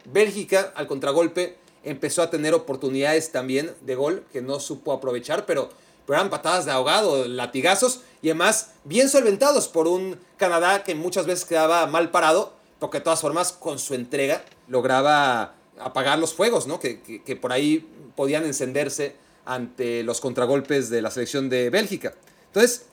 [0.05, 5.69] Bélgica, al contragolpe, empezó a tener oportunidades también de gol que no supo aprovechar, pero,
[6.05, 11.25] pero eran patadas de ahogado, latigazos y además bien solventados por un Canadá que muchas
[11.25, 16.67] veces quedaba mal parado, porque de todas formas con su entrega lograba apagar los fuegos,
[16.67, 16.79] ¿no?
[16.79, 22.13] que, que, por ahí podían encenderse ante los contragolpes de la selección de Bélgica.
[22.47, 22.85] Entonces,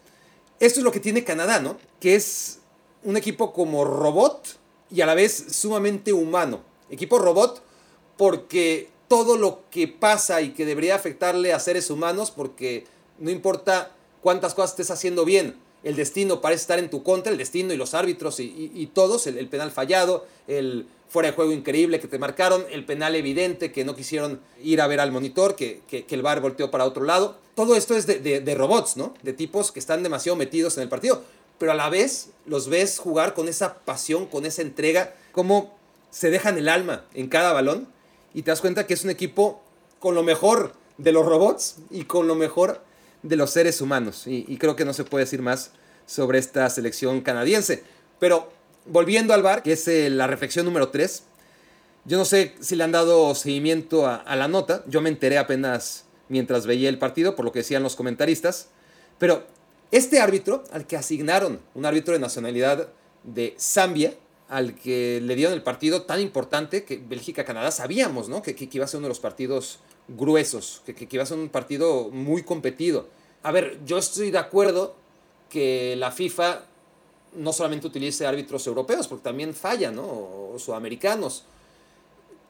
[0.60, 1.78] esto es lo que tiene Canadá, ¿no?
[2.00, 2.60] Que es
[3.02, 4.58] un equipo como robot
[4.90, 6.60] y a la vez sumamente humano.
[6.90, 7.62] Equipo robot
[8.16, 12.84] porque todo lo que pasa y que debería afectarle a seres humanos, porque
[13.18, 13.92] no importa
[14.22, 17.76] cuántas cosas estés haciendo bien, el destino parece estar en tu contra, el destino y
[17.76, 22.18] los árbitros y, y, todos, el, penal fallado, el fuera de juego increíble que te
[22.18, 26.22] marcaron, el penal evidente que no quisieron ir a ver al monitor, que, que, el
[26.22, 27.38] bar volteó para otro lado.
[27.54, 29.14] Todo esto es de, de, robots, ¿no?
[29.22, 31.22] De tipos que están demasiado metidos en el partido,
[31.56, 35.78] pero a la vez los ves jugar con esa pasión, con esa entrega, como
[36.10, 37.86] se dejan el alma en cada balón
[38.34, 39.62] y te das cuenta que es un equipo
[40.00, 42.80] con lo mejor de los robots y con lo mejor
[43.22, 44.26] de los seres humanos.
[44.26, 45.70] Y, y creo que no se puede decir más
[46.06, 47.84] sobre esta selección canadiense.
[48.18, 48.50] Pero
[48.86, 51.24] volviendo al bar, que es eh, la reflexión número 3,
[52.06, 56.04] yo no sé si le han dado seguimiento a, la nota, yo me enteré apenas
[56.28, 58.68] mientras veía el partido, por lo que decían los comentaristas,
[59.18, 59.46] pero
[59.90, 62.88] este árbitro, al que asignaron un árbitro de nacionalidad
[63.22, 64.14] de Zambia,
[64.48, 68.42] al que le dieron el partido tan importante que Bélgica-Canadá sabíamos, ¿no?
[68.42, 72.10] Que, iba a ser uno de los partidos gruesos, que, iba a ser un partido
[72.10, 73.08] muy competido.
[73.42, 74.96] A ver, yo estoy de acuerdo
[75.48, 76.66] que la FIFA
[77.34, 80.02] no solamente utilice árbitros europeos, porque también fallan, ¿no?
[80.02, 81.44] O, sudamericanos.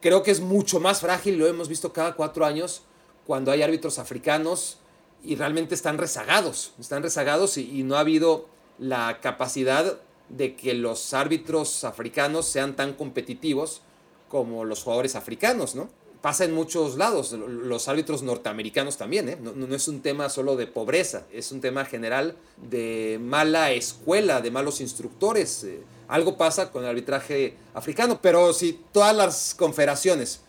[0.01, 2.83] Creo que es mucho más frágil, lo hemos visto cada cuatro años,
[3.25, 4.77] cuando hay árbitros africanos
[5.23, 8.45] y realmente están rezagados, están rezagados y, y no ha habido
[8.77, 13.81] la capacidad de que los árbitros africanos sean tan competitivos
[14.29, 15.89] como los jugadores africanos, ¿no?
[16.25, 19.37] Pasa en muchos lados, los árbitros norteamericanos también, ¿eh?
[19.39, 22.35] no, es un tema solo de pobreza, es un tema general
[22.67, 25.65] de mala escuela, de malos instructores.
[25.65, 25.83] Eh.
[26.07, 30.39] algo pasa con el arbitraje africano, pero si todas las confederaciones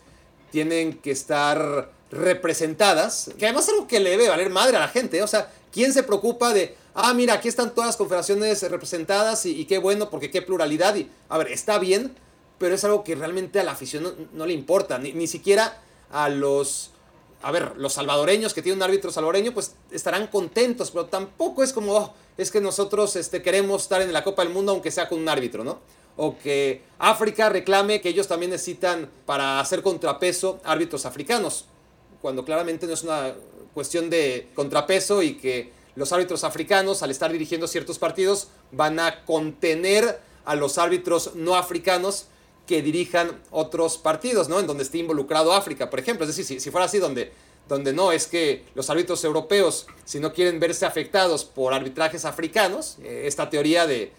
[0.50, 4.88] tienen que estar representadas, que además es algo que le debe valer madre a la
[4.88, 5.22] gente, ¿eh?
[5.22, 9.60] o sea, ¿quién se preocupa de, ah, mira, aquí están todas las confederaciones representadas y,
[9.60, 12.16] y qué bueno, porque qué pluralidad, y, a ver, está bien,
[12.58, 16.90] pero es algo que realmente a la afición no, le importa, ni, siquiera a los,
[17.42, 21.72] a ver, los salvadoreños que tienen un árbitro salvadoreño, pues estarán contentos, pero tampoco es
[21.72, 25.08] como, oh, es que nosotros este, queremos estar en la Copa del Mundo aunque sea
[25.08, 25.80] con un árbitro, ¿no?
[26.16, 31.66] O que África reclame que ellos también necesitan para hacer contrapeso árbitros africanos,
[32.22, 33.34] cuando claramente no es una
[33.74, 39.24] cuestión de contrapeso y que los árbitros africanos, al estar dirigiendo ciertos partidos, van a
[39.24, 42.26] contener a los árbitros no africanos
[42.66, 44.60] que dirijan otros partidos, ¿no?
[44.60, 46.26] En donde esté involucrado África, por ejemplo.
[46.26, 47.32] Es decir, si, fuera así, donde,
[47.68, 52.98] donde no, es que los árbitros europeos, si no quieren verse afectados por arbitrajes africanos,
[53.02, 54.12] eh, esta teoría de,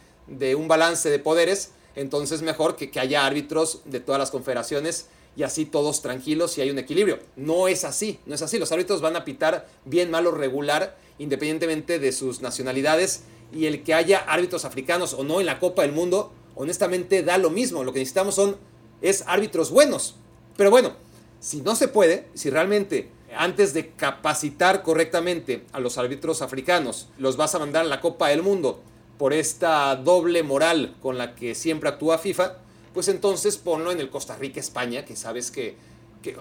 [0.56, 5.44] un balance de poderes, entonces mejor que, que haya árbitros de todas las confederaciones y
[5.44, 7.20] así todos tranquilos y hay un equilibrio.
[7.36, 8.58] No es así, no es así.
[8.58, 13.22] Los árbitros van a pitar bien, malo, regular, independientemente de sus nacionalidades
[13.54, 17.38] y el que haya árbitros africanos o no en la Copa del Mundo honestamente da
[17.38, 17.84] lo mismo.
[17.84, 18.58] Lo que necesitamos son
[19.02, 20.16] es árbitros buenos.
[20.58, 20.94] Pero bueno,
[21.40, 27.38] si no se puede, si realmente antes de capacitar correctamente a los árbitros africanos los
[27.38, 28.82] vas a mandar a la Copa del Mundo
[29.18, 32.58] por esta doble moral con la que siempre actúa FIFA,
[32.94, 35.76] pues entonces ponlo en el Costa Rica-España, que sabes que,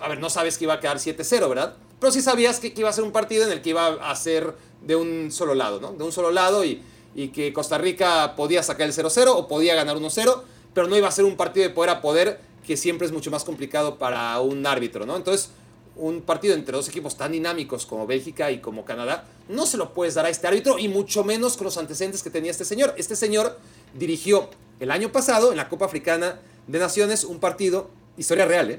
[0.01, 1.77] a ver, no sabes que iba a quedar 7-0, ¿verdad?
[2.01, 4.15] Pero sí sabías que, que, iba a ser un partido en el que iba a
[4.15, 5.93] ser de un solo lado, ¿no?
[5.93, 6.83] De un solo lado y,
[7.17, 10.43] y que Costa Rica podía sacar el 0-0 o podía ganar 1-0,
[10.75, 13.31] pero no iba a ser un partido de poder a poder que siempre es mucho
[13.31, 15.17] más complicado para un árbitro, ¿no?
[15.17, 15.49] Entonces,
[15.97, 19.95] un partido entre dos equipos tan dinámicos como Bélgica y como Canadá, no se lo
[19.95, 22.93] puedes dar a este árbitro y mucho menos con los antecedentes que tenía este señor.
[22.99, 23.59] Este señor
[23.95, 28.79] dirigió el año pasado en la Copa Africana de Naciones un partido, historia real, ¿eh?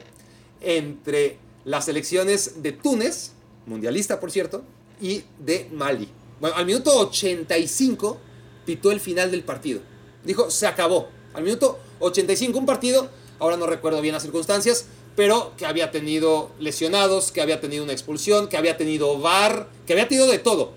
[0.62, 3.32] entre las selecciones de Túnez,
[3.66, 4.62] mundialista por cierto,
[5.02, 6.08] y de Mali.
[6.40, 8.27] Bueno, al minuto 85
[8.68, 9.80] pitó el final del partido.
[10.26, 11.08] Dijo, se acabó.
[11.34, 16.52] Al minuto 85 un partido, ahora no recuerdo bien las circunstancias, pero que había tenido
[16.60, 20.74] lesionados, que había tenido una expulsión, que había tenido VAR, que había tenido de todo.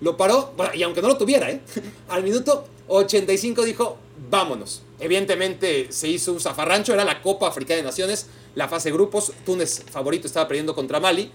[0.00, 1.60] Lo paró, y aunque no lo tuviera, ¿eh?
[2.08, 3.98] al minuto 85 dijo,
[4.30, 4.82] vámonos.
[4.98, 9.82] Evidentemente se hizo un zafarrancho, era la Copa Africana de Naciones, la fase grupos, Túnez
[9.90, 11.30] favorito estaba perdiendo contra Mali.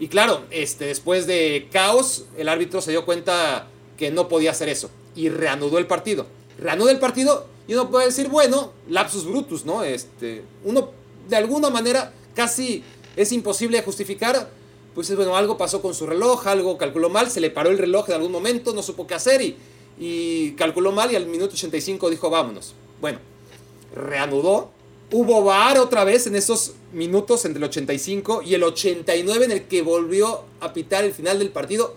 [0.00, 4.70] Y claro, este, después de caos, el árbitro se dio cuenta que no podía hacer
[4.70, 6.26] eso y reanudó el partido.
[6.58, 9.82] Reanuda el partido y uno puede decir, bueno, lapsus brutus, ¿no?
[9.82, 10.90] Este, uno
[11.28, 12.82] de alguna manera casi
[13.16, 14.50] es imposible justificar,
[14.94, 18.08] pues bueno, algo pasó con su reloj, algo calculó mal, se le paró el reloj
[18.08, 19.56] en algún momento, no supo qué hacer y,
[19.98, 22.74] y calculó mal y al minuto 85 dijo, vámonos.
[23.00, 23.18] Bueno,
[23.94, 24.70] reanudó,
[25.10, 29.62] hubo VAR otra vez en esos minutos entre el 85 y el 89 en el
[29.64, 31.94] que volvió a pitar el final del partido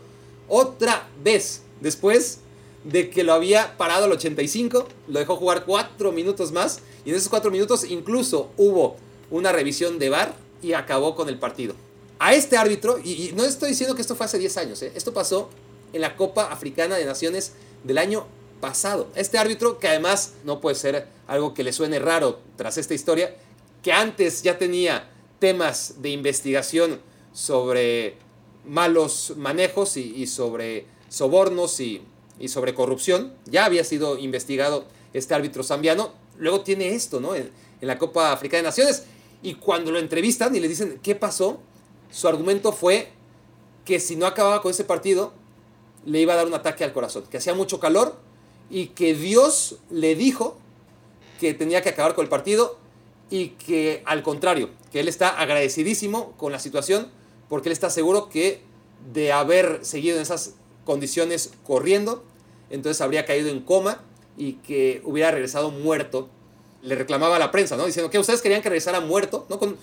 [0.47, 1.63] otra vez.
[1.81, 2.39] Después
[2.83, 7.15] de que lo había parado al 85, lo dejó jugar 4 minutos más y en
[7.15, 8.97] esos 4 minutos incluso hubo
[9.29, 11.75] una revisión de VAR y acabó con el partido.
[12.19, 14.91] A este árbitro, y, no estoy diciendo que esto fue hace 10 años, ¿eh?
[14.95, 15.49] esto pasó
[15.93, 18.25] en la Copa Africana de Naciones del año
[18.59, 19.07] pasado.
[19.15, 23.35] Este árbitro, que además no puede ser algo que le suene raro tras esta historia,
[23.83, 25.09] que antes ya tenía
[25.39, 26.99] temas de investigación
[27.33, 28.17] sobre
[28.65, 32.01] malos manejos y, sobre sobornos y,
[32.45, 33.33] sobre corrupción.
[33.45, 36.11] Ya había sido investigado este árbitro zambiano.
[36.37, 37.35] Luego tiene esto, ¿no?
[37.35, 39.05] En, en la Copa Africana de Naciones.
[39.41, 41.59] Y cuando lo entrevistan y le dicen, ¿qué pasó?
[42.11, 43.09] Su argumento fue
[43.85, 45.33] que si no acababa con ese partido,
[46.05, 48.15] le iba a dar un ataque al corazón, que hacía mucho calor
[48.69, 50.57] y que Dios le dijo
[51.39, 52.77] que tenía que acabar con el partido
[53.29, 57.09] y que al contrario, que él está agradecidísimo con la situación
[57.49, 58.61] porque él está seguro que
[59.13, 60.55] de haber seguido en esas
[60.87, 62.23] condiciones corriendo,
[62.69, 64.01] entonces habría caído en coma
[64.37, 66.29] y que hubiera regresado muerto.
[66.81, 67.85] Le reclamaba a la prensa, ¿no?
[67.85, 69.59] Diciendo que ustedes querían que regresara muerto, ¿no?
[69.59, 69.75] Con,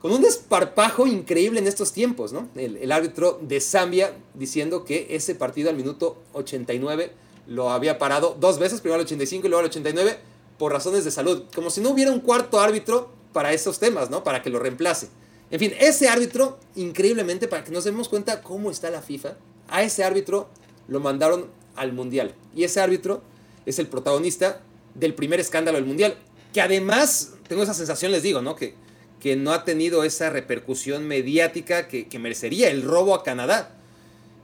[0.00, 2.48] con un desparpajo increíble en estos tiempos, ¿no?
[2.54, 7.10] El, el, árbitro de Zambia diciendo que ese partido al minuto 89
[7.48, 10.18] lo había parado dos veces, primero al 85 y luego al 89,
[10.56, 11.42] por razones de salud.
[11.52, 14.22] Como si no hubiera un cuarto árbitro para esos temas, ¿no?
[14.22, 15.08] Para que lo reemplace.
[15.50, 19.34] En fin, ese árbitro, increíblemente, para que nos demos cuenta cómo está la FIFA,
[19.72, 20.48] a ese árbitro
[20.88, 22.34] lo mandaron al Mundial.
[22.54, 23.22] Y ese árbitro
[23.66, 24.60] es el protagonista
[24.94, 26.16] del primer escándalo del Mundial.
[26.52, 28.54] Que además, tengo esa sensación, les digo, ¿no?
[28.54, 28.74] Que
[29.22, 33.70] que no ha tenido esa repercusión mediática que, merecería el robo a Canadá.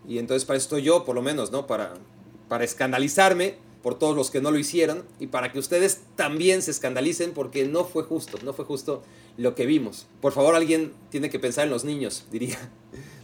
[0.07, 1.67] Y entonces para esto yo, por lo menos, ¿no?
[1.67, 1.95] Para,
[2.49, 6.71] para escandalizarme por todos los que no lo hicieron y para que ustedes también se
[6.71, 9.03] escandalicen porque no fue justo, no fue justo
[9.37, 10.07] lo que vimos.
[10.21, 12.71] Por favor, alguien tiene que pensar en los niños, diría,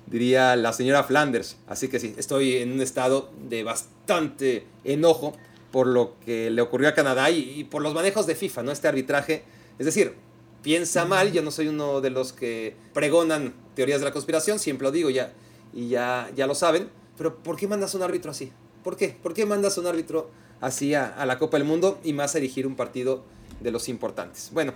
[0.06, 1.56] diría la señora Flanders.
[1.66, 5.34] Así que sí, estoy en un estado de bastante enojo
[5.70, 8.72] por lo que le ocurrió a Canadá y, y por los manejos de FIFA, ¿no?
[8.72, 9.42] Este arbitraje.
[9.78, 10.14] Es decir,
[10.62, 14.86] piensa mal, yo no soy uno de los que pregonan teorías de la conspiración, siempre
[14.86, 15.32] lo digo ya,
[15.72, 16.88] y ya, ya lo saben,
[17.18, 18.50] pero ¿por qué mandas un árbitro así?
[18.82, 19.16] ¿Por qué?
[19.22, 22.38] ¿Por qué mandas un árbitro así a, a la Copa del Mundo y más a
[22.38, 23.24] dirigir un partido
[23.60, 24.50] de los importantes?
[24.52, 24.72] Bueno,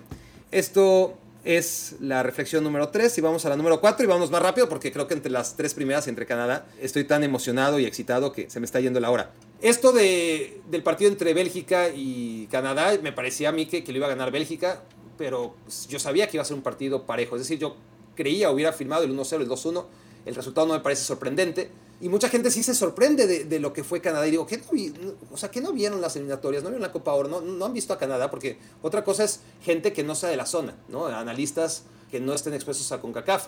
[0.50, 4.42] esto es la reflexión número 3 y vamos a la número 4 y vamos más
[4.42, 8.32] rápido porque creo que entre las tres primeras entre Canadá estoy tan emocionado y excitado
[8.32, 9.30] que se me está yendo la hora.
[9.60, 13.98] Esto de, del partido entre Bélgica y Canadá me parecía a mí que, que lo
[13.98, 14.82] iba a ganar Bélgica
[15.18, 17.36] pero pues, yo sabía que iba a ser un partido parejo.
[17.36, 17.76] Es decir, yo
[18.14, 19.84] creía, hubiera firmado el 1-0, el 2-1.
[20.28, 21.70] El resultado no me parece sorprendente.
[22.02, 24.28] Y mucha gente sí se sorprende de, lo que fue Canadá.
[24.28, 26.62] Y digo, ¿qué no, o sea, ¿qué no vieron las eliminatorias?
[26.62, 27.28] ¿No vieron la Copa Oro?
[27.28, 28.30] ¿No, ¿No han visto a Canadá?
[28.30, 31.06] Porque otra cosa es gente que no sea de la zona, ¿no?
[31.06, 33.46] Analistas que no estén expuestos a CONCACAF.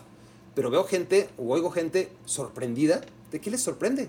[0.55, 3.03] Pero veo gente, o oigo gente sorprendida.
[3.31, 4.09] ¿De qué les sorprende?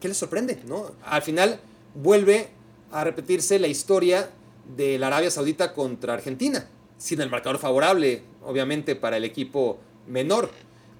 [0.00, 0.62] ¿Qué les sorprende?
[0.66, 0.92] ¿no?
[1.02, 1.60] Al final
[1.94, 2.50] vuelve
[2.92, 4.30] a repetirse la historia
[4.76, 10.50] de la Arabia Saudita contra Argentina, sin el marcador favorable, obviamente, para el equipo menor.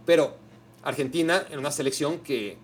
[0.06, 0.34] Pero
[0.82, 2.56] Argentina en una selección que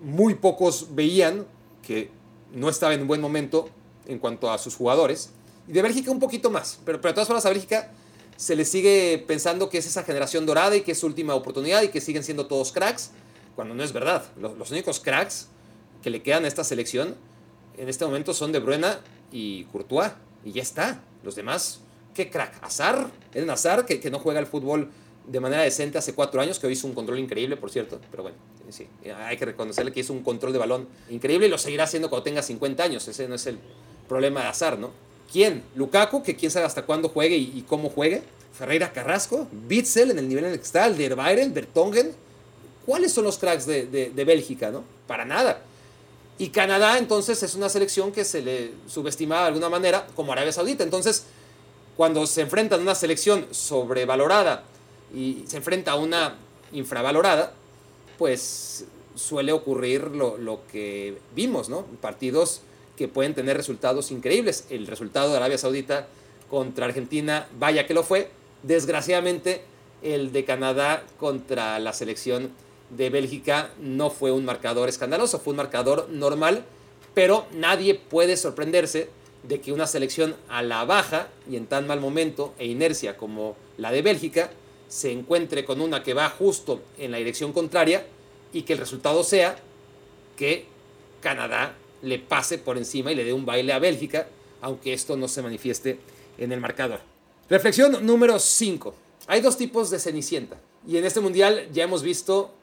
[0.00, 1.46] muy pocos veían
[1.82, 2.10] que
[2.52, 3.68] no estaba en un buen momento
[4.06, 5.30] en cuanto a sus jugadores.
[5.66, 6.78] Y de Bélgica un poquito más.
[6.84, 7.92] Pero, pero de todas formas a Bélgica
[8.36, 11.82] se le sigue pensando que es esa generación dorada y que es su última oportunidad
[11.82, 13.10] y que siguen siendo todos cracks,
[13.56, 14.24] cuando no es verdad.
[14.40, 15.48] Los, únicos cracks
[16.02, 17.16] que le quedan a esta selección
[17.76, 18.86] en este momento son De Bruyne
[19.32, 20.12] y Courtois
[20.44, 21.02] y ya está.
[21.24, 21.80] Los demás,
[22.14, 22.62] ¿qué crack?
[22.62, 23.10] ¿Azar?
[23.34, 24.88] ¿Es Azar que, que no juega el fútbol
[25.28, 28.22] de manera decente hace cuatro años, que hoy hizo un control increíble, por cierto, pero
[28.22, 28.38] bueno,
[28.70, 28.86] sí,
[29.24, 32.24] hay que reconocerle que hizo un control de balón increíble y lo seguirá haciendo cuando
[32.24, 33.58] tenga 50 años, ese no es el
[34.08, 34.90] problema de azar, ¿no?
[35.30, 35.62] ¿Quién?
[35.76, 38.22] Lukaku, que quién sabe hasta cuándo juegue y, cómo juegue.
[38.54, 42.12] Ferreira Carrasco, Bitzel en el nivel en el que está, Alderweireld, Bertongen.
[42.86, 44.84] ¿Cuáles son los cracks de, de, de Bélgica, no?
[45.06, 45.60] Para nada.
[46.38, 50.52] Y Canadá entonces es una selección que se le subestimaba de alguna manera como Arabia
[50.52, 50.82] Saudita.
[50.82, 51.24] Entonces,
[51.96, 54.64] cuando se enfrenta a una selección sobrevalorada
[55.14, 56.36] y se enfrenta a una
[56.72, 57.52] infravalorada,
[58.18, 61.84] pues suele ocurrir lo, lo, que vimos, ¿no?
[62.00, 62.62] Partidos
[62.96, 64.66] que pueden tener resultados increíbles.
[64.70, 66.08] El resultado de Arabia Saudita
[66.50, 68.30] contra Argentina, vaya que lo fue.
[68.62, 69.62] Desgraciadamente,
[70.02, 72.50] el de Canadá contra la selección
[72.90, 76.64] de Bélgica no fue un marcador escandaloso, fue un marcador normal,
[77.14, 79.10] pero nadie puede sorprenderse
[79.42, 83.56] de que una selección a la baja y en tan mal momento e inercia como
[83.76, 84.50] la de Bélgica
[84.88, 88.06] se encuentre con una que va justo en la dirección contraria
[88.52, 89.56] y que el resultado sea
[90.36, 90.66] que
[91.20, 94.28] Canadá le pase por encima y le dé un baile a Bélgica,
[94.60, 95.98] aunque esto no se manifieste
[96.38, 97.00] en el marcador.
[97.50, 98.94] Reflexión número 5.
[99.26, 100.58] Hay dos tipos de cenicienta.
[100.86, 102.54] Y en este mundial ya hemos visto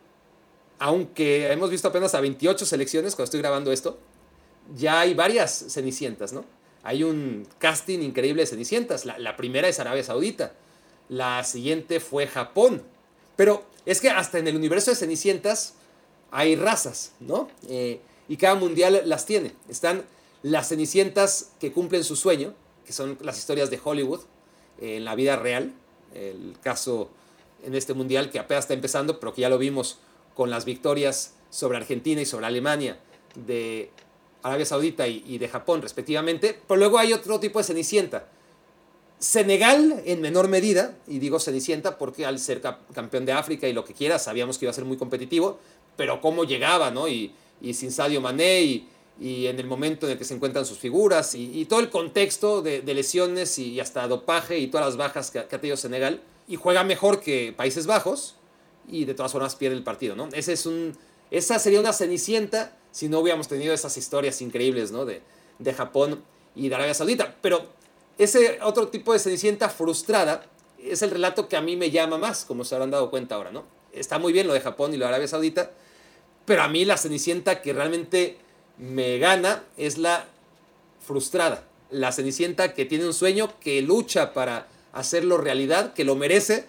[0.80, 3.98] aunque hemos visto apenas a 28 selecciones cuando estoy grabando esto,
[4.76, 6.46] ya hay varias cenicientas, ¿no?
[6.84, 9.06] Hay un casting increíble de cenicientas.
[9.06, 10.54] La, primera es Arabia Saudita,
[11.10, 12.84] la siguiente fue Japón.
[13.36, 15.76] Pero es que hasta en el universo de cenicientas
[16.32, 17.50] hay razas, ¿no?
[17.70, 19.54] Eh, y cada mundial las tiene.
[19.70, 20.04] Están
[20.42, 22.54] las cenicientas que cumplen su sueño,
[22.86, 24.22] que son las historias de Hollywood,
[24.80, 25.74] en la vida real.
[26.14, 27.10] El caso
[27.64, 30.00] en este mundial que apenas está empezando, pero que ya lo vimos
[30.34, 33.00] con las victorias sobre Argentina y sobre Alemania
[33.36, 33.90] de
[34.44, 36.60] Arabia Saudita y, de Japón respectivamente.
[36.68, 38.28] Pero luego hay otro tipo de cenicienta.
[39.20, 43.86] Senegal en menor medida, y digo cenicienta porque al ser campeón de África y lo
[43.86, 45.60] que quiera, sabíamos que iba a ser muy competitivo,
[45.96, 47.08] pero cómo llegaba, ¿no?
[47.08, 47.34] Y,
[47.74, 51.66] sin Sadio Mané y, en el momento en el que se encuentran sus figuras y,
[51.66, 55.78] todo el contexto de, lesiones y, hasta dopaje y todas las bajas que, ha tenido
[55.78, 58.36] Senegal, y juega mejor que Países Bajos
[58.88, 60.30] y de todas formas pierde el partido, ¿no?
[60.34, 60.96] Ese es un,
[61.32, 65.06] esa sería una cenicienta si no hubiéramos tenido esas historias increíbles, ¿no?
[65.06, 65.22] De,
[65.58, 66.24] de Japón
[66.56, 67.36] y de Arabia Saudita.
[67.42, 67.68] Pero
[68.18, 70.46] ese otro tipo de cenicienta frustrada
[70.80, 73.52] es el relato que a mí me llama más, como se habrán dado cuenta ahora,
[73.52, 73.64] ¿no?
[73.92, 75.72] Está muy bien lo de Japón y lo de Arabia Saudita,
[76.46, 78.38] pero a mí la cenicienta que realmente
[78.78, 80.28] me gana es la
[81.06, 81.64] frustrada.
[81.90, 86.68] La cenicienta que tiene un sueño, que lucha para hacerlo realidad, que lo merece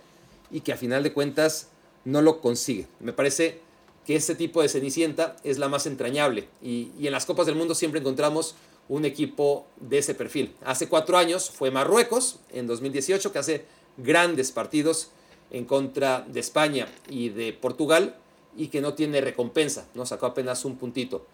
[0.51, 1.69] y que a final de cuentas
[2.05, 2.87] no lo consigue.
[3.01, 3.61] Me parece
[4.07, 7.75] que ese tipo de Cenicienta es la más entrañable y, en las Copas del Mundo
[7.75, 8.55] siempre encontramos
[8.89, 10.55] un equipo de ese perfil.
[10.65, 13.65] Hace cuatro años fue Marruecos, en 2018, que hace
[13.97, 15.11] grandes partidos
[15.51, 18.17] en contra de España y de Portugal
[18.57, 21.27] y que no tiene recompensa, no sacó apenas un puntito.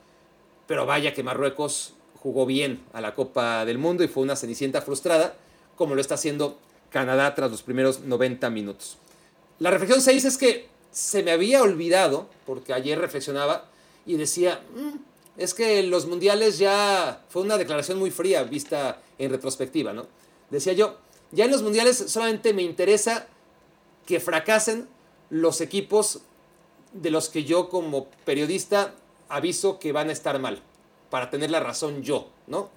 [0.66, 4.82] Pero vaya que Marruecos jugó bien a la Copa del Mundo y fue una Cenicienta
[4.82, 5.36] frustrada,
[5.76, 6.58] como lo está haciendo
[6.90, 8.98] Canadá tras los primeros 90 minutos.
[9.58, 13.68] La reflexión 6 es que se me había olvidado, porque ayer reflexionaba
[14.04, 19.30] y decía, mm, es que los mundiales ya fue una declaración muy fría vista en
[19.30, 20.06] retrospectiva, ¿no?
[20.50, 20.98] Decía yo,
[21.30, 23.26] ya en los mundiales solamente me interesa
[24.06, 24.88] que fracasen
[25.30, 26.20] los equipos
[26.92, 28.94] de los que yo como periodista
[29.28, 30.62] aviso que van a estar mal,
[31.08, 32.70] para tener la razón yo, ¿no?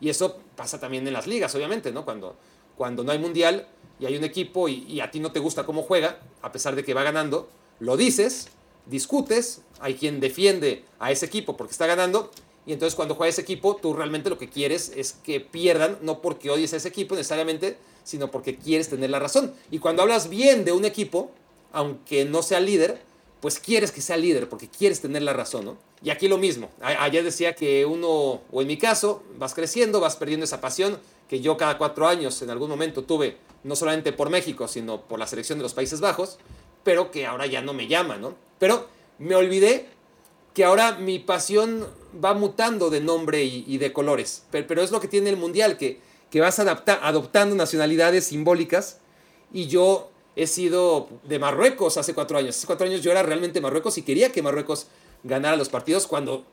[0.00, 2.04] Y eso pasa también en las ligas, obviamente, ¿no?
[2.04, 2.36] Cuando
[2.78, 3.66] cuando no hay mundial
[4.00, 6.84] y hay un equipo y, a ti no te gusta cómo juega, a pesar de
[6.84, 7.50] que va ganando,
[7.80, 8.48] lo dices,
[8.88, 12.30] discutes, hay quien defiende a ese equipo porque está ganando,
[12.66, 16.20] y entonces cuando juega ese equipo, tú realmente lo que quieres es que pierdan, no
[16.20, 19.54] porque odies a ese equipo necesariamente, sino porque quieres tener la razón.
[19.70, 21.30] Y cuando hablas bien de un equipo,
[21.72, 23.00] aunque no sea líder,
[23.40, 25.78] pues quieres que sea líder porque quieres tener la razón, ¿no?
[26.02, 26.70] Y aquí lo mismo.
[26.80, 31.40] Ayer decía que uno, o en mi caso, vas creciendo, vas perdiendo esa pasión que
[31.40, 35.26] yo cada cuatro años en algún momento tuve, no solamente por México, sino por la
[35.26, 36.38] selección de los Países Bajos,
[36.84, 38.34] pero que ahora ya no me llama, ¿no?
[38.58, 38.88] Pero
[39.18, 39.86] me olvidé
[40.54, 41.86] que ahora mi pasión
[42.24, 44.44] va mutando de nombre y, de colores.
[44.50, 46.00] Pero, es lo que tiene el Mundial, que,
[46.30, 48.98] que vas adoptando nacionalidades simbólicas
[49.52, 52.56] y yo he sido de Marruecos hace cuatro años.
[52.56, 54.88] Hace cuatro años yo era realmente Marruecos y quería que Marruecos
[55.22, 56.44] ganara los partidos cuando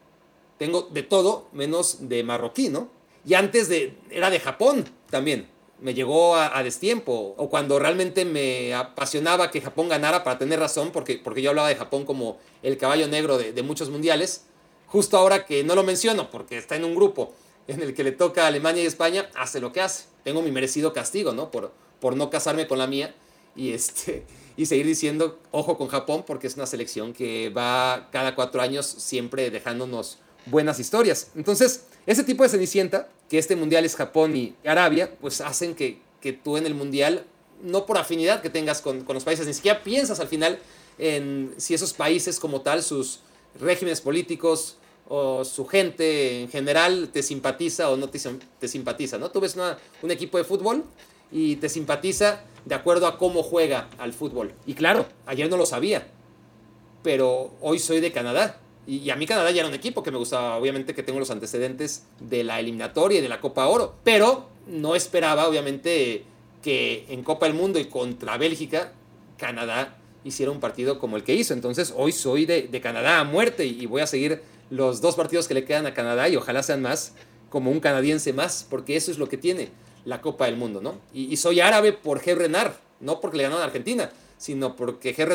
[0.57, 2.89] tengo de todo menos de marroquí, ¿no?
[3.25, 5.47] Y antes de, era de Japón también.
[5.79, 7.35] Me llegó a, destiempo.
[7.37, 11.69] O cuando realmente me apasionaba que Japón ganara para tener razón, porque, porque yo hablaba
[11.69, 14.45] de Japón como el caballo negro de, de muchos mundiales.
[14.87, 17.33] Justo ahora que no lo menciono, porque está en un grupo
[17.67, 20.05] en el que le toca a Alemania y España, hace lo que hace.
[20.23, 21.51] Tengo mi merecido castigo, ¿no?
[21.51, 23.15] Por, por no casarme con la mía
[23.55, 24.25] y, este,
[24.57, 28.85] y seguir diciendo, ojo con Japón, porque es una selección que va cada cuatro años
[28.85, 31.31] siempre dejándonos buenas historias.
[31.35, 35.99] Entonces, ese tipo de cenicienta, que este mundial es Japón y Arabia, pues hacen que,
[36.21, 37.25] que tú en el mundial,
[37.63, 40.59] no por afinidad que tengas con, con los países, ni siquiera piensas al final
[40.97, 43.21] en si esos países como tal, sus
[43.59, 44.77] regímenes políticos,
[45.07, 48.19] o su gente en general te simpatiza o no te,
[48.59, 49.29] te simpatiza, ¿no?
[49.29, 49.55] Tú ves
[50.01, 50.83] un equipo de fútbol
[51.31, 54.53] y te simpatiza de acuerdo a cómo juega al fútbol.
[54.65, 56.07] Y claro, ayer no lo sabía,
[57.03, 58.59] pero hoy soy de Canadá.
[58.87, 61.31] Y, a mí Canadá ya era un equipo que me gustaba, obviamente que tengo los
[61.31, 66.23] antecedentes de la eliminatoria y de la Copa Oro, pero no esperaba, obviamente,
[66.61, 68.93] que en Copa del Mundo y contra Bélgica,
[69.37, 71.53] Canadá hiciera un partido como el que hizo.
[71.53, 75.53] Entonces hoy soy de, Canadá a muerte y voy a seguir los dos partidos que
[75.53, 77.13] le quedan a Canadá y ojalá sean más
[77.49, 79.69] como un canadiense más, porque eso es lo que tiene
[80.03, 80.99] la Copa del Mundo, ¿no?
[81.13, 82.35] Y, soy árabe por G.
[82.35, 85.25] Renard, no porque le ganó a Argentina, sino porque G.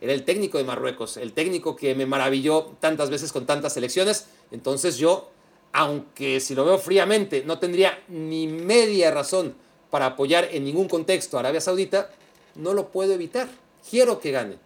[0.00, 4.26] era el técnico de Marruecos, el técnico que me maravilló tantas veces con tantas selecciones.
[4.50, 5.30] Entonces yo,
[5.72, 9.54] aunque si lo veo fríamente, no tendría ni media razón
[9.90, 12.10] para apoyar en ningún contexto a Arabia Saudita,
[12.54, 13.48] no lo puedo evitar.
[13.88, 14.56] Quiero que gane,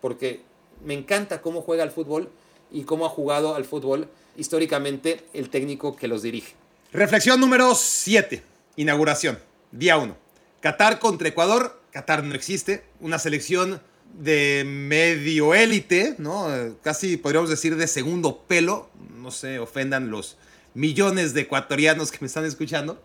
[0.00, 0.42] porque
[0.84, 2.30] me encanta cómo juega el fútbol
[2.70, 6.54] y cómo ha jugado al fútbol históricamente el técnico que los dirige.
[6.92, 8.42] Reflexión número 7.
[8.76, 9.38] Inauguración.
[9.72, 10.16] Día 1.
[10.60, 11.80] Qatar contra Ecuador.
[11.92, 12.84] Qatar no existe.
[13.00, 13.80] Una selección
[14.14, 16.48] de medio élite, ¿no?
[16.82, 18.90] Casi podríamos decir de segundo pelo.
[19.16, 20.36] No se ofendan los
[20.74, 23.02] millones de ecuatorianos que me están escuchando.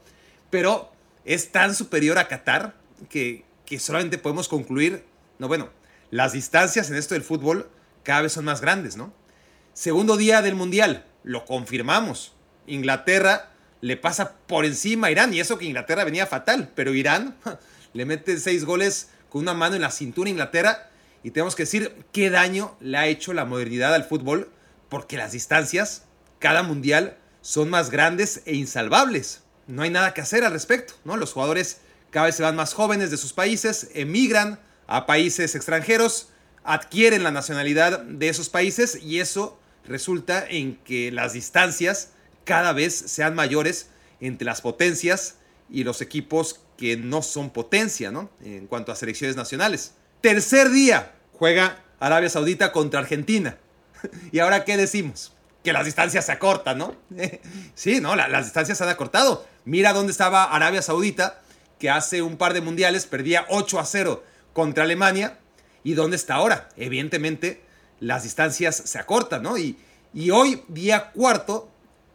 [0.49, 0.91] Pero
[1.25, 2.75] es tan superior a Qatar
[3.09, 5.03] que, que solamente podemos concluir,
[5.39, 5.69] no, bueno,
[6.11, 7.69] las distancias en esto del fútbol
[8.03, 9.13] cada vez son más grandes, ¿no?
[9.73, 12.33] Segundo día del Mundial, lo confirmamos.
[12.67, 13.51] Inglaterra
[13.81, 17.35] le pasa por encima a Irán, y eso que Inglaterra venía fatal, pero Irán
[17.93, 20.89] le mete seis goles con una mano en la cintura a Inglaterra,
[21.23, 24.51] y tenemos que decir qué daño le ha hecho la modernidad al fútbol,
[24.89, 26.03] porque las distancias,
[26.39, 29.41] cada mundial, son más grandes e insalvables.
[29.67, 31.15] No hay nada que hacer al respecto, ¿no?
[31.15, 31.77] Los jugadores
[32.11, 36.27] cada vez se van más jóvenes de sus países, emigran a países extranjeros,
[36.63, 42.11] adquieren la nacionalidad de esos países y eso resulta en que las distancias
[42.43, 43.87] cada vez sean mayores
[44.19, 45.35] entre las potencias
[45.69, 48.29] y los equipos que no son potencia, ¿no?
[48.41, 49.93] En cuanto a selecciones nacionales.
[50.23, 53.57] Tercer día, juega Arabia Saudita contra Argentina.
[54.31, 55.33] ¿Y ahora qué decimos?
[55.65, 56.95] Que las distancias se acortan, ¿no?
[57.75, 58.15] sí, ¿no?
[58.15, 59.45] las distancias se han acortado.
[59.65, 61.41] Mira dónde estaba Arabia Saudita,
[61.77, 65.39] que hace un par de mundiales perdía 8 a 0 contra Alemania.
[65.83, 66.69] ¿Y dónde está ahora?
[66.77, 67.61] Evidentemente,
[67.99, 69.57] las distancias se acortan, ¿no?
[69.57, 69.77] Y,
[70.13, 71.69] y hoy, día cuarto,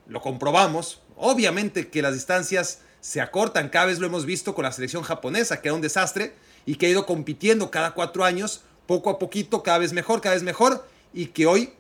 [0.06, 1.02] lo comprobamos.
[1.14, 3.68] Obviamente que las distancias se acortan.
[3.68, 6.32] Cada vez lo hemos visto con la selección japonesa, que era un desastre
[6.68, 10.34] y que ha ido compitiendo cada cuatro años, poco a poquito, cada vez mejor, cada
[10.34, 10.86] vez mejor.
[11.14, 11.72] Y que hoy,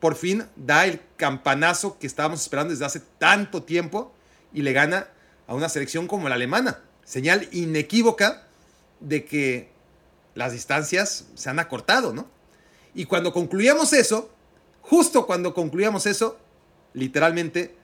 [0.00, 4.12] por fin, da el campanazo que estábamos esperando desde hace tanto tiempo
[4.52, 5.08] y le gana
[5.46, 6.80] a una selección como la alemana.
[7.06, 8.46] Señal inequívoca
[9.00, 9.70] de que
[10.34, 12.26] las distancias se han acortado, ¿no?
[12.94, 14.28] Y cuando concluíamos eso,
[14.82, 16.38] justo cuando concluíamos eso,
[16.92, 17.74] literalmente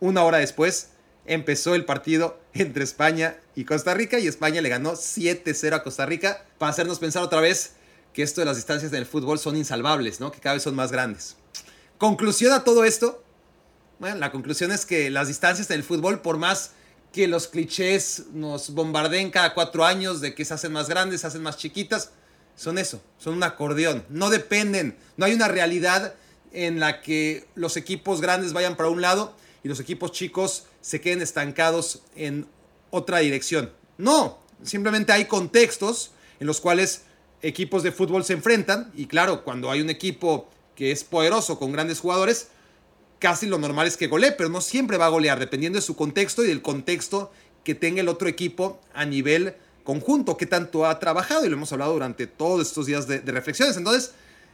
[0.00, 0.92] una hora después,
[1.30, 6.04] empezó el partido entre España y Costa Rica y España le ganó 7-0 a Costa
[6.04, 7.74] Rica para hacernos pensar otra vez
[8.12, 10.32] que esto de las distancias en el fútbol son insalvables, ¿no?
[10.32, 11.36] Que cada vez son más grandes.
[11.98, 13.22] Conclusión a todo esto.
[14.00, 16.72] Bueno, la conclusión es que las distancias en el fútbol, por más
[17.12, 21.28] que los clichés nos bombardeen cada cuatro años de que se hacen más grandes, se
[21.28, 22.10] hacen más chiquitas,
[22.56, 24.04] son eso, son un acordeón.
[24.08, 26.14] No dependen, no hay una realidad
[26.50, 31.00] en la que los equipos grandes vayan para un lado y los equipos chicos se
[31.00, 32.46] queden estancados en
[32.90, 33.72] otra dirección.
[33.98, 37.02] No, simplemente hay contextos en los cuales
[37.42, 41.72] equipos de fútbol se enfrentan y claro, cuando hay un equipo que es poderoso con
[41.72, 42.48] grandes jugadores,
[43.18, 45.94] casi lo normal es que golee, pero no siempre va a golear, dependiendo de su
[45.94, 47.30] contexto y del contexto
[47.64, 49.54] que tenga el otro equipo a nivel
[49.84, 53.76] conjunto, que tanto ha trabajado, y lo hemos hablado durante todos estos días de, reflexiones.
[53.76, 54.12] Entonces,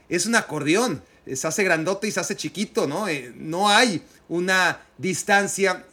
[0.09, 1.03] es un acordeón,
[1.33, 3.09] se hace grandote y se hace chiquito, ¿no?
[3.09, 5.85] Eh, no hay una distancia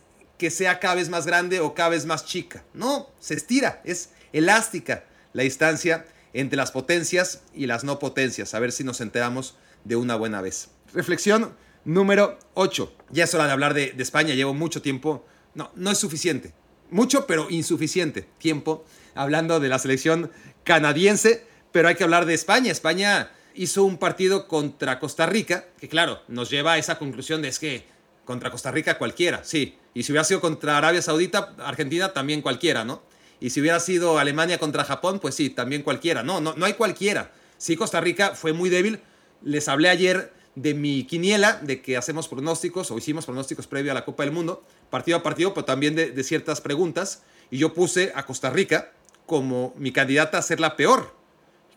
[0.43, 2.65] que sea cada vez más grande o cada vez más chica.
[2.73, 8.53] No, se estira, es elástica la distancia entre las potencias y las no potencias.
[8.53, 10.67] A ver si nos enteramos de una buena vez.
[10.93, 12.93] Reflexión número 8.
[13.11, 15.25] Ya es hora de hablar de, España, llevo mucho tiempo.
[15.55, 16.53] No, no es suficiente.
[16.89, 18.83] Mucho, pero insuficiente tiempo
[19.15, 20.29] hablando de la selección
[20.65, 22.69] canadiense, pero hay que hablar de España.
[22.69, 27.47] España hizo un partido contra Costa Rica, que claro, nos lleva a esa conclusión de
[27.47, 27.85] es que
[28.25, 29.77] contra Costa Rica cualquiera, sí.
[29.93, 33.03] Y si hubiera sido contra Arabia Saudita, Argentina, también cualquiera, ¿no?
[33.39, 36.23] Y si hubiera sido Alemania contra Japón, pues sí, también cualquiera.
[36.23, 37.31] No, no, no hay cualquiera.
[37.57, 39.01] Sí, Costa Rica fue muy débil.
[39.43, 43.95] Les hablé ayer de mi quiniela, de que hacemos pronósticos o hicimos pronósticos previo a
[43.95, 47.23] la Copa del Mundo, partido a partido, pero también de, ciertas preguntas.
[47.51, 48.91] Y yo puse a Costa Rica
[49.25, 51.15] como mi candidata a ser la peor.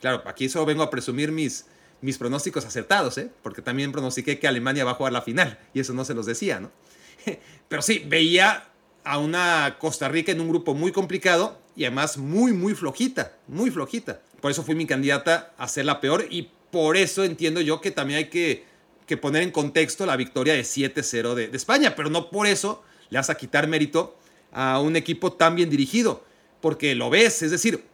[0.01, 1.67] Claro, aquí solo vengo a presumir mis,
[2.01, 3.31] mis pronósticos acertados, ¿eh?
[3.43, 6.27] porque también pronostiqué que Alemania va a jugar la final y eso no se los
[6.27, 6.71] decía, ¿no?
[7.68, 8.64] Pero sí, veía
[9.05, 13.70] a una Costa Rica en un grupo muy complicado y además muy, muy flojita, muy
[13.70, 14.20] flojita.
[14.41, 17.91] Por eso fui mi candidata a ser la peor y por eso entiendo yo que
[17.91, 18.64] también hay que,
[19.20, 23.18] poner en contexto la victoria de 7-0 de, de, España, pero no por eso le
[23.18, 24.16] vas a quitar mérito
[24.53, 26.24] a un equipo tan bien dirigido,
[26.61, 27.85] porque lo ves, es decir,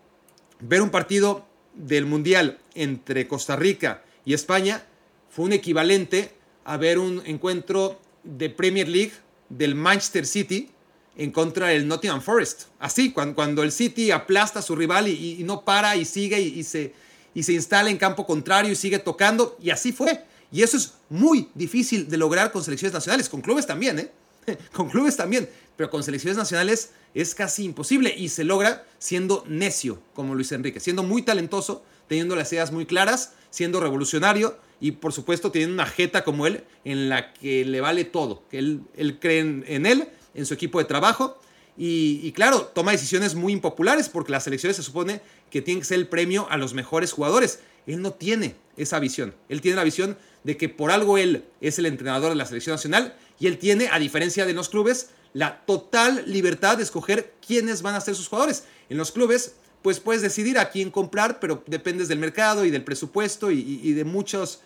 [0.60, 4.86] ver un partido del Mundial entre Costa Rica y España
[5.28, 6.32] fue un equivalente
[6.64, 9.12] a ver un encuentro de Premier League
[9.48, 10.70] del Manchester City
[11.16, 12.64] en contra del Nottingham Forest.
[12.78, 16.62] Así, cuando, cuando el City aplasta a su rival y, no para y sigue y,
[16.64, 16.94] se,
[17.34, 19.56] y se instala en campo contrario y sigue tocando.
[19.60, 20.24] Y así fue.
[20.50, 24.10] Y eso es muy difícil de lograr con selecciones nacionales, con clubes también, ¿eh?
[24.72, 30.02] con clubes también, pero con selecciones nacionales es casi imposible y se logra siendo necio,
[30.14, 35.12] como Luis Enrique, siendo muy talentoso, teniendo las ideas muy claras, siendo revolucionario y por
[35.12, 39.38] supuesto teniendo una jeta como él en la que le vale todo, él, él cree
[39.40, 41.38] en, él, en su equipo de trabajo
[41.76, 45.86] y, y, claro, toma decisiones muy impopulares porque las selecciones se supone que tienen que
[45.86, 47.60] ser el premio a los mejores jugadores.
[47.86, 51.78] Él no tiene esa visión, él tiene la visión de que por algo él es
[51.78, 55.64] el entrenador de la selección nacional y él tiene, a diferencia de los clubes, la
[55.64, 58.64] total libertad de escoger quiénes van a ser sus jugadores.
[58.88, 62.84] En los clubes, pues puedes decidir a quién comprar, pero dependes del mercado y del
[62.84, 64.60] presupuesto y, de, muchos,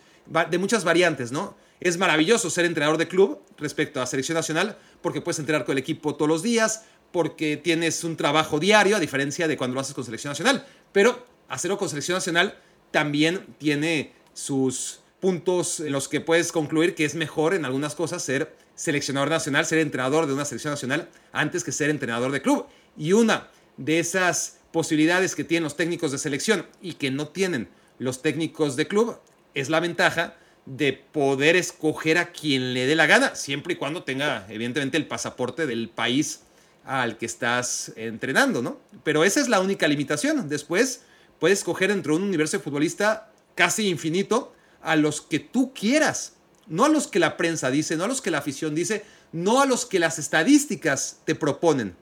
[0.49, 1.55] de muchas variantes, ¿no?
[1.79, 5.79] Es maravilloso ser entrenador de club respecto a selección nacional porque puedes entrenar con el
[5.79, 9.93] equipo todos los días, porque tienes un trabajo diario a diferencia de cuando lo haces
[9.93, 10.65] con selección nacional.
[10.91, 12.59] Pero hacerlo con selección nacional
[12.91, 18.23] también tiene sus puntos en los que puedes concluir que es mejor en algunas cosas
[18.23, 22.67] ser seleccionador nacional, ser entrenador de una selección nacional antes que ser entrenador de club.
[22.97, 27.69] Y una de esas posibilidades que tienen los técnicos de selección y que no tienen
[27.99, 29.17] los técnicos de club
[29.53, 34.03] es la ventaja de poder escoger a quien le dé la gana, siempre y cuando
[34.03, 36.41] tenga evidentemente el pasaporte del país
[36.83, 38.79] al que estás entrenando, ¿no?
[39.03, 40.47] Pero esa es la única limitación.
[40.47, 41.01] Después
[41.39, 46.33] puedes escoger dentro de un universo de futbolista casi infinito a los que tú quieras,
[46.67, 49.61] no a los que la prensa dice, no a los que la afición dice, no
[49.61, 51.95] a los que las estadísticas te proponen.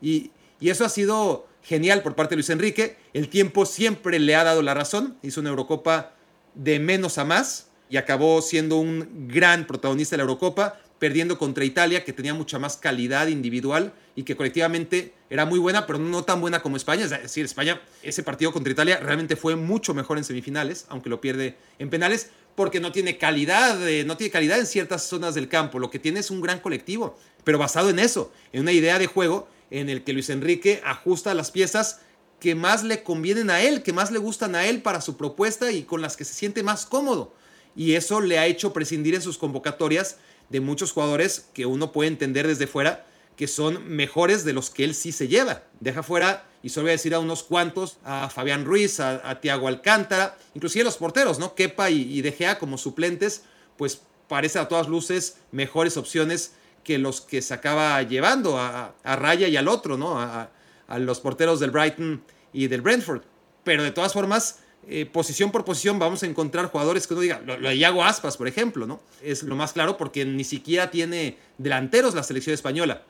[0.00, 2.96] Y, y eso ha sido genial por parte de Luis Enrique.
[3.12, 5.16] El tiempo siempre le ha dado la razón.
[5.22, 6.14] Hizo una Eurocopa
[6.54, 11.64] de menos a más y acabó siendo un gran protagonista de la Eurocopa, perdiendo contra
[11.64, 16.24] Italia, que tenía mucha más calidad individual y que colectivamente era muy buena, pero no
[16.24, 17.04] tan buena como España.
[17.04, 21.20] Es decir, España, ese partido contra Italia realmente fue mucho mejor en semifinales, aunque lo
[21.20, 25.78] pierde en penales, porque no tiene calidad, no tiene calidad en ciertas zonas del campo.
[25.78, 29.06] Lo que tiene es un gran colectivo, pero basado en eso, en una idea de
[29.06, 32.00] juego en el que Luis Enrique ajusta las piezas
[32.40, 35.72] que más le convienen a él, que más le gustan a él para su propuesta
[35.72, 37.34] y con las que se siente más cómodo.
[37.74, 40.16] Y eso le ha hecho prescindir en sus convocatorias
[40.48, 43.06] de muchos jugadores que uno puede entender desde fuera
[43.38, 45.62] que son mejores de los que él sí se lleva.
[45.78, 49.68] Deja fuera, y solo voy a decir a unos cuantos, a Fabián Ruiz, a, Tiago
[49.68, 51.54] Alcántara, inclusive los porteros, ¿no?
[51.54, 53.42] Kepa y, y De Gea como suplentes,
[53.76, 56.54] pues parece a todas luces mejores opciones
[56.84, 60.20] que los que se acaba llevando a, Raya y al otro, ¿no?
[60.20, 60.50] A,
[60.86, 62.22] a, los porteros del Brighton
[62.52, 63.22] y del Brentford.
[63.64, 67.42] Pero de todas formas, eh, posición por posición vamos a encontrar jugadores que uno diga,
[67.44, 69.00] lo, lo, de Iago Aspas, por ejemplo, ¿no?
[69.22, 73.02] Es lo más claro porque ni siquiera tiene delanteros la selección española.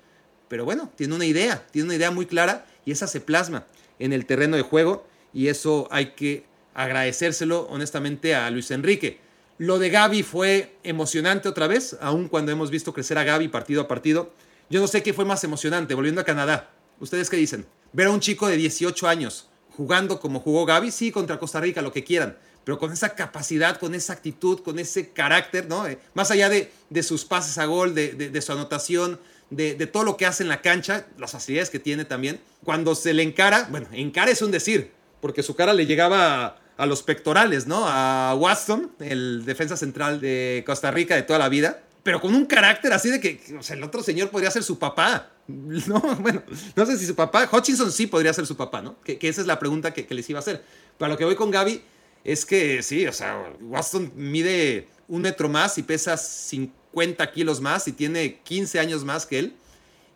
[0.49, 3.66] Pero bueno, tiene una idea, tiene una idea muy clara y esa se plasma
[3.99, 9.21] en el terreno de juego y eso hay que agradecérselo honestamente a Luis Enrique.
[9.59, 13.83] Lo de Gaby fue emocionante otra vez, aun cuando hemos visto crecer a Gaby partido
[13.83, 14.33] a partido.
[14.71, 16.71] Yo no sé qué fue más emocionante, volviendo a Canadá.
[17.01, 17.67] ¿Ustedes qué dicen?
[17.93, 21.83] Ver a un chico de 18 años jugando como jugó Gaby, sí, contra Costa Rica,
[21.83, 25.87] lo que quieran, pero con esa capacidad, con esa actitud, con ese carácter, ¿no?
[25.87, 30.27] Eh, más allá de, sus pases a gol, de su anotación, de, todo lo que
[30.27, 32.41] hace en la cancha, las facilidades que tiene también.
[32.65, 36.87] Cuando se le encara, bueno, encara es un decir, porque su cara le llegaba a,
[36.87, 37.85] los pectorales, ¿no?
[37.87, 42.47] A Watson, el defensa central de Costa Rica de toda la vida, pero con un
[42.47, 45.31] carácter así de que, o sea, el otro señor podría ser su papá.
[45.47, 46.43] No, bueno,
[46.74, 49.01] no sé si su papá, Hutchinson sí podría ser su papá, ¿no?
[49.03, 50.64] Que, esa es la pregunta que, les iba a hacer.
[50.97, 51.83] Para lo que voy con Gaby
[52.24, 57.61] es que sí, o sea, Watson mide un metro más y pesa 50 50 kilos
[57.61, 59.55] más y tiene 15 años más que él.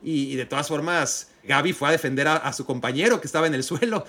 [0.04, 3.62] Y, de todas formas, Gaby fue a defender a, su compañero que estaba en el
[3.70, 4.04] suelo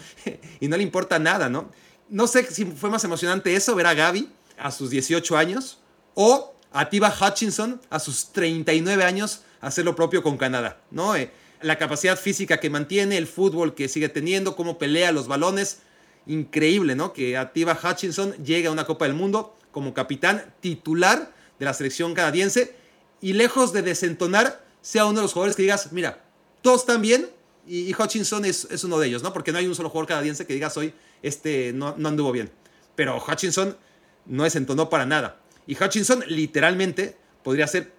[0.59, 1.71] y no le importa nada, ¿no?
[2.09, 5.79] No sé si fue más emocionante eso, ver a Gaby a sus 18 años
[6.13, 11.15] o a Tiba Hutchinson a sus 39 años hacer lo propio con Canadá, ¿no?
[11.15, 11.31] Eh,
[11.61, 15.79] la capacidad física que mantiene, el fútbol que sigue teniendo, cómo pelea los balones,
[16.27, 17.13] increíble, ¿no?
[17.13, 22.13] Que Atiba Hutchinson llegue a una Copa del Mundo como capitán titular de la selección
[22.13, 22.75] canadiense
[23.21, 26.21] y lejos de desentonar, sea uno de los jugadores que digas, mira,
[26.61, 27.29] todos están bien
[27.67, 29.31] y, Hutchinson es, es, uno de ellos, ¿no?
[29.31, 32.51] Porque no hay un solo jugador canadiense que digas hoy, este no, anduvo bien.
[32.95, 33.77] Pero Hutchinson
[34.25, 35.41] no desentonó para nada.
[35.65, 37.93] Y Hutchinson literalmente podría ser,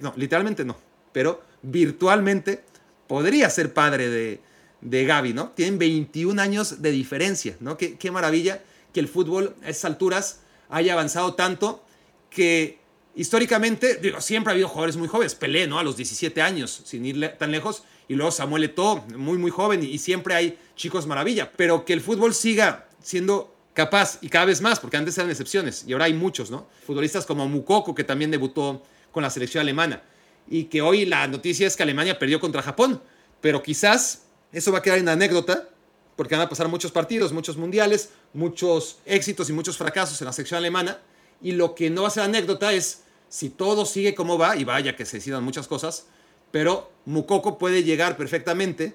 [0.00, 0.76] no, literalmente no,
[1.12, 2.64] pero virtualmente
[3.06, 4.40] podría ser padre de,
[4.80, 5.50] de Gaby, ¿no?
[5.50, 7.76] Tienen 21 años de diferencia, ¿no?
[7.76, 8.62] Qué, qué maravilla
[8.92, 11.84] que el fútbol a esas alturas haya avanzado tanto
[12.28, 12.78] que
[13.14, 15.34] históricamente, digo, siempre ha habido jugadores muy jóvenes.
[15.34, 15.78] Pelé, ¿no?
[15.78, 17.84] A los 17 años, sin ir tan lejos.
[18.12, 19.82] Y luego Samuel Eto'o, muy, muy joven.
[19.82, 21.50] Y siempre hay chicos maravilla.
[21.56, 25.84] Pero que el fútbol siga siendo capaz, y cada vez más, porque antes eran excepciones.
[25.86, 26.66] Y ahora hay muchos, ¿no?
[26.86, 28.82] Futbolistas como Mukoko, que también debutó
[29.12, 30.02] con la selección alemana.
[30.46, 33.00] Y que hoy la noticia es que Alemania perdió contra Japón.
[33.40, 35.70] Pero quizás eso va a quedar en anécdota,
[36.14, 40.34] porque van a pasar muchos partidos, muchos mundiales, muchos éxitos y muchos fracasos en la
[40.34, 41.00] selección alemana
[41.40, 44.64] y lo que no va a ser anécdota es si todo sigue como va, y
[44.64, 46.04] vaya que se decidan muchas cosas,
[46.52, 48.94] pero Mukoko puede llegar perfectamente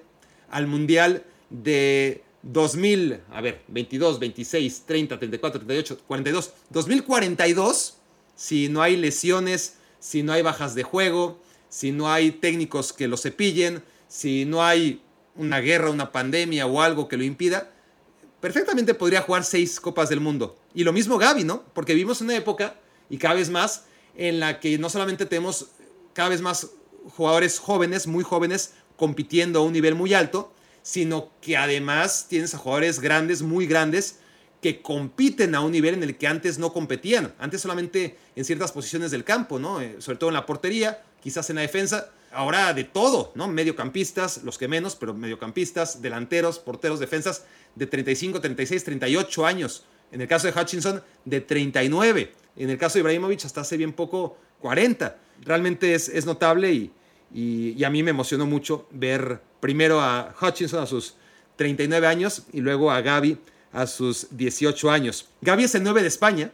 [0.50, 7.98] al Mundial de 2000, a ver, 22, 26, 30, 34, 38, 42, 2042,
[8.34, 11.38] si no hay lesiones, si no hay bajas de juego,
[11.68, 15.02] si no hay técnicos que lo cepillen, si no hay
[15.34, 17.70] una guerra, una pandemia o algo que lo impida,
[18.40, 20.56] perfectamente podría jugar seis Copas del Mundo.
[20.74, 21.64] Y lo mismo Gaby, ¿no?
[21.74, 22.76] Porque vivimos una época,
[23.10, 23.84] y cada vez más,
[24.16, 25.66] en la que no solamente tenemos
[26.12, 26.68] cada vez más
[27.16, 32.58] jugadores jóvenes, muy jóvenes, compitiendo a un nivel muy alto, sino que además tienes a
[32.58, 34.18] jugadores grandes, muy grandes,
[34.60, 37.34] que compiten a un nivel en el que antes no competían.
[37.38, 39.80] Antes solamente en ciertas posiciones del campo, ¿no?
[39.80, 42.10] Eh, sobre todo en la portería, quizás en la defensa.
[42.32, 43.48] Ahora de todo, ¿no?
[43.48, 47.44] Mediocampistas, los que menos, pero mediocampistas, delanteros, porteros, defensas
[47.74, 49.84] de 35, 36, 38 años.
[50.10, 52.32] En el caso de Hutchinson, de 39.
[52.56, 55.16] En el caso de Ibrahimovic, hasta hace bien poco, 40.
[55.44, 56.92] Realmente es, es notable y,
[57.32, 61.14] y, a mí me emocionó mucho ver primero a Hutchinson a sus
[61.56, 63.38] 39 años y luego a Gaby
[63.72, 65.28] a sus 18 años.
[65.42, 66.52] Gaby es el 9 de España,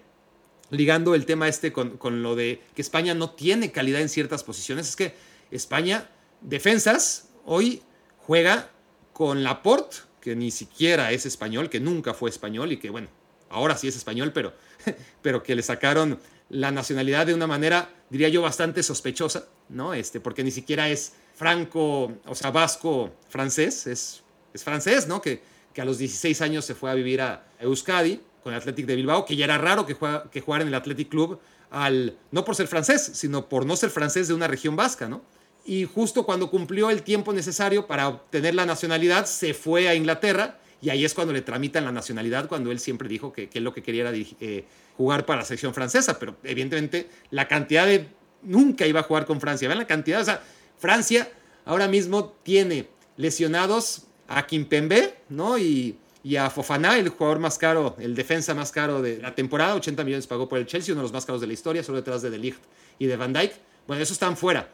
[0.70, 4.42] ligando el tema este con, con, lo de que España no tiene calidad en ciertas
[4.42, 4.88] posiciones.
[4.88, 5.14] Es que
[5.50, 6.10] España,
[6.40, 7.82] defensas, hoy
[8.18, 8.70] juega
[9.12, 13.08] con Laporte, que ni siquiera es español, que nunca fue español y que, bueno,
[13.50, 14.54] ahora sí es español, pero,
[15.22, 16.18] pero que le sacaron
[16.48, 19.94] la nacionalidad de una manera, diría yo, bastante sospechosa, ¿no?
[19.94, 24.22] Este, porque ni siquiera es franco, o sea, vasco francés, es,
[24.52, 25.20] es francés, ¿no?
[25.20, 25.42] Que,
[25.72, 28.96] que a los 16 años se fue a vivir a Euskadi con el Athletic de
[28.96, 31.40] Bilbao, que ya era raro que, juega, que jugara en el Athletic Club,
[31.70, 35.22] al, no por ser francés, sino por no ser francés de una región vasca, ¿no?
[35.66, 40.58] Y justo cuando cumplió el tiempo necesario para obtener la nacionalidad, se fue a Inglaterra
[40.82, 43.72] y ahí es cuando le tramitan la nacionalidad, cuando él siempre dijo que, que lo
[43.72, 44.66] que quería era eh,
[44.96, 48.08] jugar para la selección francesa, pero evidentemente la cantidad de...
[48.42, 49.68] Nunca iba a jugar con Francia.
[49.68, 50.42] Vean la cantidad, o sea,
[50.78, 51.30] Francia
[51.64, 55.56] ahora mismo tiene lesionados a Kimpembe, ¿no?
[55.56, 59.74] Y, y a Fofana, el jugador más caro, el defensa más caro de la temporada,
[59.74, 61.98] 80 millones pagó por el Chelsea, uno de los más caros de la historia, solo
[61.98, 62.58] detrás de De Ligt
[62.98, 63.52] y de Van Dijk.
[63.86, 64.68] Bueno, esos están fuera.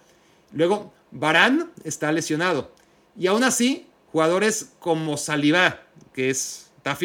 [0.53, 2.73] Luego, Barán está lesionado.
[3.19, 6.97] Y aún así, jugadores como Saliba, que es, está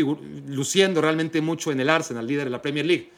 [0.48, 3.12] luciendo realmente mucho en el Arsenal, líder de la Premier League.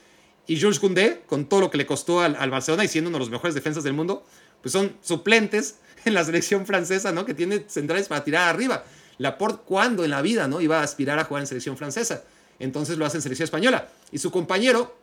[0.48, 3.20] Y Jules Koundé, con todo lo que le costó al, Barcelona y siendo uno de
[3.20, 4.24] los mejores defensas del mundo,
[4.62, 7.26] pues son suplentes en la selección francesa, ¿no?
[7.26, 8.84] Que tiene centrales para tirar arriba.
[9.20, 10.62] Laporte, ¿cuándo en la vida, no?
[10.62, 12.24] Iba a aspirar a jugar en selección francesa.
[12.60, 13.90] Entonces lo hace en selección española.
[14.12, 14.98] Y su compañero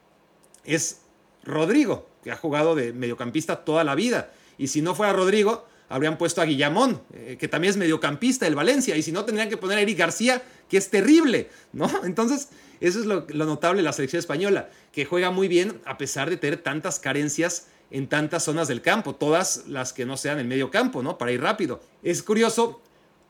[0.65, 1.03] es
[1.45, 4.33] Rodrigo, que ha jugado de mediocampista toda la vida.
[4.57, 8.55] Y si no fuera Rodrigo, habrían puesto a Guillamón, eh, que también es mediocampista del
[8.55, 11.91] Valencia, y si no, tendrían que poner a Eric García, que es terrible, ¿no?
[12.05, 12.49] Entonces,
[12.81, 16.37] eso es lo, notable de la selección española, que juega muy bien a pesar de
[16.37, 20.71] tener tantas carencias en tantas zonas del campo, todas las que no sean el medio
[20.71, 21.17] campo, ¿no?
[21.19, 21.81] Para ir rápido.
[22.03, 22.81] Es curioso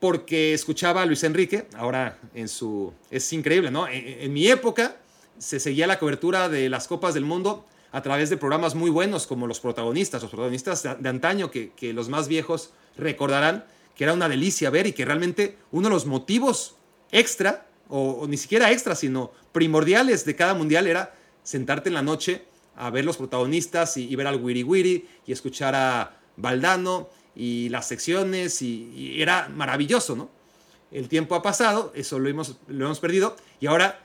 [0.01, 2.93] porque escuchaba a Luis Enrique, ahora en su...
[3.11, 3.87] Es increíble, ¿no?
[3.89, 4.97] en mi época
[5.39, 7.65] se seguía la cobertura de las Copas del Mundo
[7.95, 12.09] a través de programas muy buenos como Los Protagonistas, los protagonistas de, antaño que, los
[12.09, 16.75] más viejos recordarán que era una delicia ver y que realmente uno de los motivos
[17.13, 21.15] extra, o, ni siquiera extra, sino primordiales de cada mundial era
[21.45, 22.43] sentarte en la noche
[22.75, 27.87] a ver los protagonistas y, ver al Wiri Wiri y escuchar a Valdano y las
[27.87, 30.31] secciones y, era maravilloso, ¿no?
[30.91, 34.01] El tiempo ha pasado, eso lo hemos, lo hemos perdido y ahora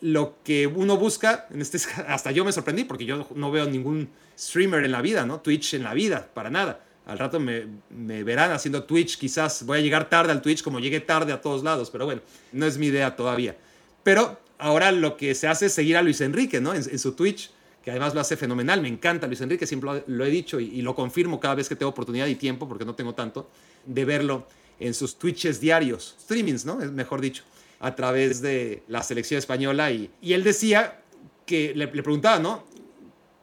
[0.00, 1.78] lo que uno busca, en este,
[2.08, 5.40] hasta yo me sorprendí porque yo no veo ningún streamer en la vida, ¿no?
[5.40, 6.84] Twitch en la vida, para nada.
[7.06, 11.00] Al rato me, verán haciendo Twitch, quizás voy a llegar tarde al Twitch como llegué
[11.00, 12.22] tarde a todos lados, pero bueno,
[12.52, 13.56] no es mi idea todavía.
[14.02, 16.72] Pero ahora lo que se hace es seguir a Luis Enrique, ¿no?
[16.74, 17.50] En, su Twitch,
[17.82, 18.80] que además lo hace fenomenal.
[18.80, 21.76] Me encanta Luis Enrique, siempre lo, he dicho y, y, lo confirmo cada vez que
[21.76, 23.50] tengo oportunidad y tiempo, porque no tengo tanto,
[23.84, 24.46] de verlo
[24.80, 26.76] en sus Twitches diarios, streamings, ¿no?
[26.76, 27.44] Mejor dicho
[27.80, 31.00] a través de la selección española y, él decía
[31.46, 32.64] que le, preguntaba, ¿no?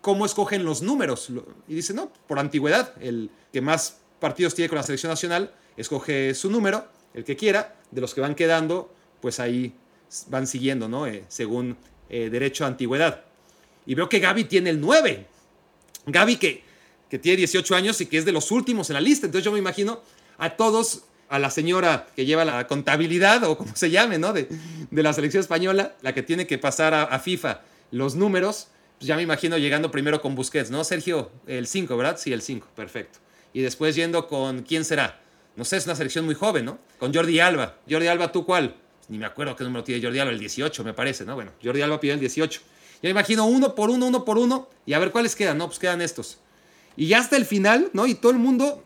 [0.01, 1.31] ¿Cómo escogen los números?
[1.67, 6.33] Y dice, no, por antigüedad, el que más partidos tiene con la selección nacional escoge
[6.33, 9.73] su número, el que quiera, de los que van quedando, pues ahí
[10.27, 11.05] van siguiendo, ¿no?
[11.07, 11.77] Eh, según
[12.09, 13.23] eh, derecho a antigüedad.
[13.85, 15.27] Y veo que Gaby tiene el 9.
[16.07, 16.63] Gaby que,
[17.09, 19.25] que tiene 18 años y que es de los últimos en la lista.
[19.25, 20.01] Entonces yo me imagino
[20.37, 24.33] a todos a la señora que lleva la contabilidad o como se llame, ¿no?
[24.33, 24.49] De,
[24.91, 27.61] la selección española, la que tiene que pasar a, FIFA
[27.91, 28.67] los números,
[28.97, 30.83] pues ya me imagino llegando primero con Busquets, ¿no?
[30.83, 32.17] Sergio, el 5, ¿verdad?
[32.19, 33.19] Sí, el 5, perfecto.
[33.53, 35.21] Y después yendo con, ¿quién será?
[35.55, 36.79] No sé, es una selección muy joven, ¿no?
[36.99, 37.77] Con Jordi Alba.
[37.89, 38.75] Jordi Alba, ¿tú cuál?
[38.97, 41.35] Pues ni me acuerdo qué número tiene Jordi Alba, el 18 me parece, ¿no?
[41.35, 42.61] Bueno, Jordi Alba pidió el 18.
[43.01, 45.67] Ya imagino uno por uno, uno por uno, y a ver cuáles quedan, ¿no?
[45.67, 46.39] Pues quedan estos.
[46.97, 48.05] Y ya hasta el final, ¿no?
[48.05, 48.83] Y todo el mundo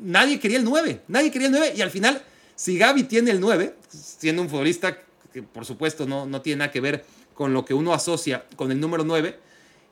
[0.00, 2.22] nadie quería el 9, nadie quería el 9 y al final,
[2.56, 4.98] si Gaby tiene el 9, siendo un futbolista
[5.32, 8.72] que por supuesto no, no tiene nada que ver con lo que uno asocia con
[8.72, 9.38] el número 9,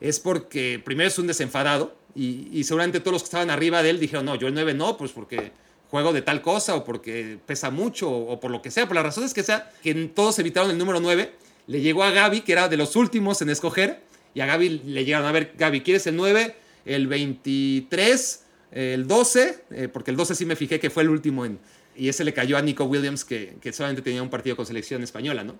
[0.01, 3.99] es porque primero es un desenfadado y, seguramente todos los que estaban arriba de él
[3.99, 5.51] dijeron, no, yo el 9 no, pues porque
[5.89, 9.03] juego de tal cosa o porque pesa mucho o, por lo que sea, por las
[9.03, 11.31] razones que sea, que todos evitaron el número 9.
[11.67, 14.01] Le llegó a Gaby, que era de los últimos en escoger,
[14.33, 16.55] y a Gaby le llegaron a ver, Gaby, ¿quieres el 9,
[16.85, 19.63] el 23, el 12?
[19.71, 21.59] Eh, porque el 12 sí me fijé que fue el último en...
[21.95, 25.03] Y ese le cayó a Nico Williams, que, que solamente tenía un partido con selección
[25.03, 25.55] española, ¿no?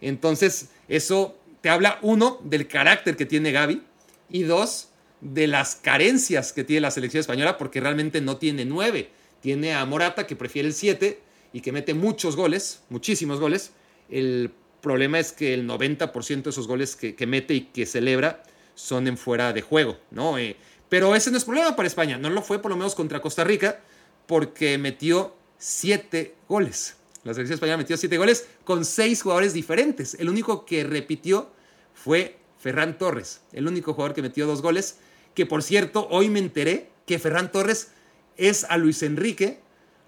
[0.00, 3.82] Entonces, eso te habla, uno, del carácter que tiene Gaby,
[4.28, 4.88] y dos,
[5.20, 9.10] de las carencias que tiene la selección española, porque realmente no tiene nueve.
[9.40, 11.20] Tiene a Morata, que prefiere el 7
[11.52, 13.72] y que mete muchos goles, muchísimos goles.
[14.10, 14.50] El
[14.80, 18.42] problema es que el 90% de esos goles que, mete y que celebra
[18.74, 20.38] son en fuera de juego, ¿no?
[20.38, 20.56] Eh,
[20.94, 22.18] pero ese no es problema para España.
[22.18, 23.80] No lo fue por lo menos contra Costa Rica,
[24.28, 26.94] porque metió siete goles.
[27.24, 30.14] La selección española metió siete goles con seis jugadores diferentes.
[30.14, 31.50] El único que repitió
[31.94, 34.98] fue Ferran Torres, el único jugador que metió dos goles
[35.34, 37.88] que por cierto, hoy me enteré que Ferran Torres
[38.36, 39.58] es a Luis Enrique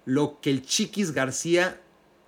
[0.05, 1.81] lo que el Chiquis García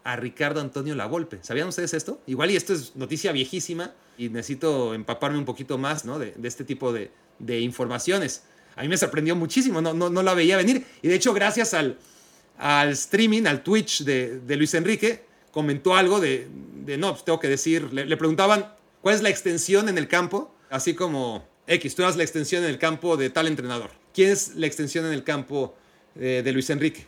[0.04, 1.40] a Ricardo Antonio Lavolpe.
[1.44, 2.20] ¿Sabían ustedes esto?
[2.28, 6.20] Igual y esto es noticia viejísima y necesito empaparme un poquito más ¿no?
[6.20, 8.44] de, este tipo de, informaciones.
[8.76, 10.86] A mí me sorprendió muchísimo, no, no, no la veía venir.
[11.02, 11.98] Y de hecho, gracias al,
[12.60, 16.48] al streaming, al Twitch de, Luis Enrique, comentó algo de,
[16.98, 20.94] no, pues tengo que decir, le, preguntaban cuál es la extensión en el campo, así
[20.94, 23.92] como X, tú eras la extensión en el campo de tal entrenador.
[24.14, 25.76] ¿Quién es la extensión en el campo
[26.16, 27.08] eh, de Luis Enrique?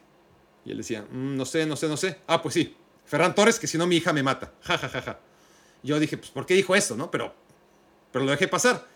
[0.64, 2.20] Y él decía, mm, no sé, no sé, no sé.
[2.28, 2.76] Ah, pues sí,
[3.06, 4.54] Ferran Torres, que si no mi hija me mata.
[4.62, 5.20] Ja, ja, ja, ja.
[5.84, 7.12] Yo dije, pues, ¿por qué dijo eso, no?
[7.12, 7.34] Pero,
[8.12, 8.88] pero lo dejé pasar.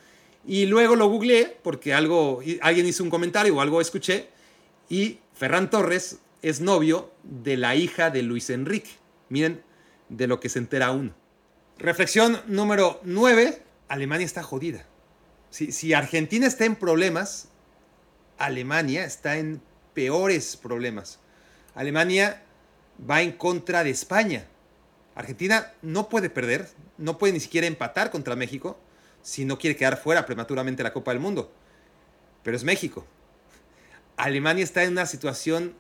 [0.47, 4.29] Y luego lo googleé porque algo, alguien hizo un comentario o algo escuché.
[4.89, 8.91] Y Ferran Torres es novio de la hija de Luis Enrique.
[9.29, 9.63] Miren
[10.09, 11.13] de lo que se entera uno.
[11.77, 13.61] Reflexión número 9.
[13.87, 14.85] Alemania está jodida.
[15.49, 17.47] Si, Argentina está en problemas,
[18.37, 19.61] Alemania está en
[19.93, 21.19] peores problemas.
[21.75, 22.43] Alemania
[23.09, 24.47] va en contra de España.
[25.15, 28.77] Argentina no puede perder, no puede ni siquiera empatar contra México
[29.25, 31.51] si no quiere quedar fuera prematuramente la Copa del Mundo.
[32.43, 33.07] Pero es México.
[34.17, 35.73] Alemania está en una situación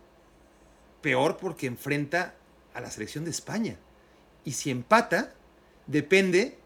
[1.01, 2.33] peor porque enfrenta
[2.73, 3.77] a la selección de España.
[4.45, 5.35] Y si empata,
[5.85, 6.57] depende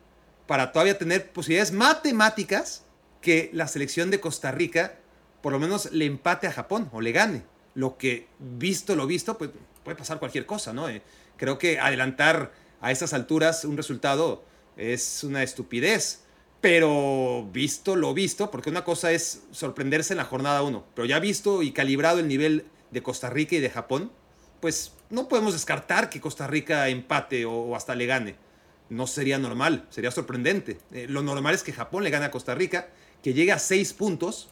[0.47, 2.86] para todavía tener posibilidades matemáticas
[3.19, 4.99] que la selección de Costa Rica
[5.41, 7.43] por lo menos le empate a Japón o le gane.
[7.75, 9.51] Lo que, visto lo visto, pues
[9.84, 10.88] puede pasar cualquier cosa, ¿no?
[10.88, 11.01] Eh,
[11.36, 14.45] creo que adelantar a estas alturas un resultado
[14.77, 16.23] es una estupidez.
[16.62, 21.20] Pero visto lo visto, porque una cosa es sorprenderse en la jornada 1, pero ya
[21.20, 24.12] visto y calibrado el nivel de Costa Rica y de Japón,
[24.60, 28.36] pues no podemos descartar que Costa Rica empate o, hasta le gane.
[28.89, 30.80] No sería normal, sería sorprendente.
[30.91, 32.89] Eh, lo normal es que Japón le gane a Costa Rica
[33.24, 34.49] que llega a 6 puntos.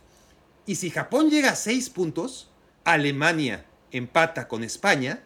[0.65, 2.49] Y si Japón llega a 6 puntos,
[2.83, 5.23] Alemania empata con España.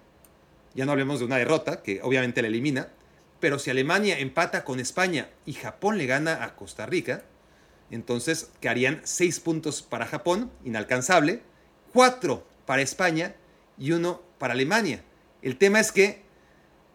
[0.73, 2.89] Ya no hablemos de una derrota, que obviamente la elimina.
[3.41, 7.23] Pero si Alemania empata con España y Japón le gana a Costa Rica,
[7.89, 11.41] entonces quedarían 6 puntos para Japón, inalcanzable,
[11.91, 13.35] 4 para España
[13.77, 15.03] y 1 para Alemania.
[15.41, 16.21] El tema es que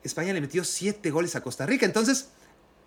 [0.04, 2.30] España le metió 7 goles a Costa Rica, entonces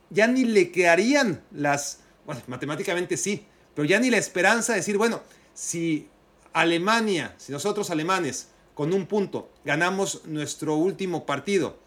[0.09, 3.45] ya ni le quedarían las bueno, matemáticamente sí,
[3.75, 5.21] pero ya ni la esperanza de decir, bueno,
[5.53, 6.07] si
[6.53, 11.79] Alemania, si nosotros alemanes con un punto ganamos nuestro último partido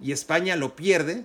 [0.00, 1.24] y España lo pierde,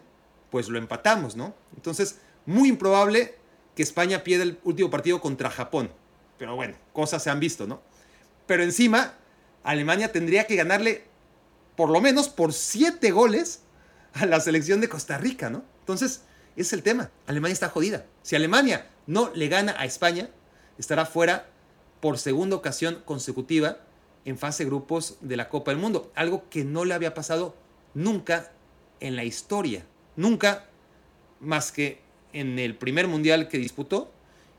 [0.50, 1.54] pues lo empatamos, ¿no?
[1.76, 3.36] Entonces, muy improbable
[3.76, 5.92] que España pierda el último partido contra Japón.
[6.38, 7.82] Pero bueno, cosas se han visto, ¿no?
[8.46, 9.16] Pero encima,
[9.64, 11.06] Alemania tendría que ganarle
[11.76, 13.62] por lo menos por siete goles
[14.14, 15.64] a la selección de Costa Rica, ¿no?
[15.80, 16.22] Entonces,
[16.56, 17.10] es el tema.
[17.26, 18.06] Alemania está jodida.
[18.22, 20.30] Si Alemania no le gana a España,
[20.78, 21.48] estará fuera
[22.00, 23.80] por segunda ocasión consecutiva
[24.26, 26.12] en fase grupos de la Copa del Mundo.
[26.16, 27.56] Algo que no le había pasado
[27.94, 28.52] nunca
[29.04, 29.86] en la historia.
[30.16, 30.66] Nunca
[31.40, 32.02] más que
[32.32, 34.12] en el primer mundial que disputó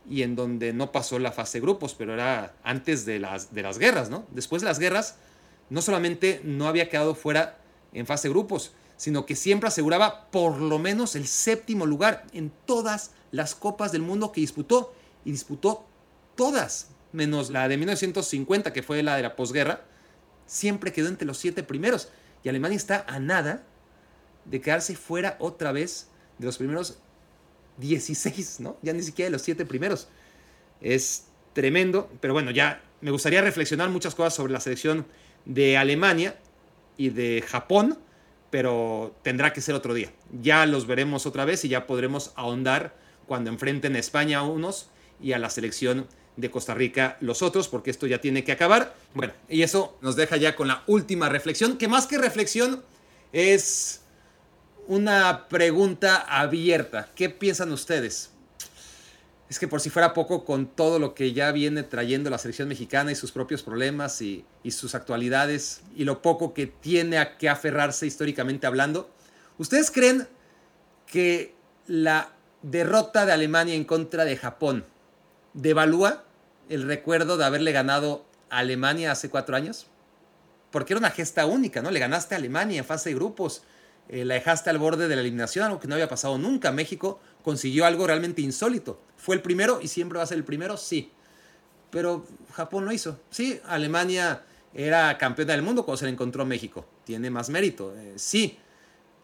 [0.08, 3.78] y en donde no pasó la fase grupos, pero era antes de las, de las
[3.78, 4.26] guerras, ¿no?
[4.30, 5.16] Después de las guerras,
[5.70, 7.58] no solamente no había quedado fuera
[7.94, 13.12] en fase grupos, sino que siempre aseguraba por lo menos el séptimo lugar en todas
[13.30, 14.94] las copas del mundo que disputó.
[15.24, 15.86] Y disputó
[16.36, 19.84] todas, menos la de 1950, que fue la de la posguerra.
[20.46, 22.08] Siempre quedó entre los siete primeros.
[22.42, 23.62] Y Alemania está a nada
[24.44, 26.98] de quedarse fuera otra vez de los primeros
[27.78, 28.76] 16, ¿no?
[28.82, 30.08] Ya ni siquiera de los siete primeros.
[30.80, 35.06] Es tremendo, pero bueno, ya me gustaría reflexionar muchas cosas sobre la selección
[35.44, 36.36] de Alemania
[36.96, 37.98] y de Japón
[38.54, 40.12] pero tendrá que ser otro día.
[40.40, 42.94] Ya los veremos otra vez y ya podremos ahondar
[43.26, 44.90] cuando enfrenten a España unos
[45.20, 48.94] y a la selección de Costa Rica los otros, porque esto ya tiene que acabar.
[49.12, 52.84] Bueno, y eso nos deja ya con la última reflexión, que más que reflexión
[53.32, 54.02] es
[54.86, 57.08] una pregunta abierta.
[57.14, 58.30] ¿Qué piensan ustedes?
[59.48, 62.68] Es que por si fuera poco, con todo lo que ya viene trayendo la selección
[62.68, 67.48] mexicana y sus propios problemas y, sus actualidades y lo poco que tiene a que
[67.48, 69.10] aferrarse históricamente hablando,
[69.58, 70.26] ¿ustedes creen
[71.06, 71.54] que
[71.86, 72.32] la
[72.62, 74.86] derrota de Alemania en contra de Japón
[75.52, 76.24] devalúa
[76.68, 79.86] el recuerdo de haberle ganado a Alemania hace cuatro años?
[80.70, 81.90] Porque era una gesta única, ¿no?
[81.90, 83.62] Le ganaste a Alemania en fase de grupos,
[84.08, 86.72] eh, la dejaste al borde de la eliminación, algo que no había pasado nunca.
[86.72, 89.00] México consiguió algo realmente insólito.
[89.16, 90.76] ¿Fue el primero y siempre va a ser el primero?
[90.76, 91.10] Sí.
[91.90, 93.20] Pero Japón lo hizo.
[93.30, 94.42] Sí, Alemania
[94.74, 96.86] era campeona del mundo cuando se le encontró México.
[97.04, 97.94] Tiene más mérito.
[97.96, 98.58] Eh, sí.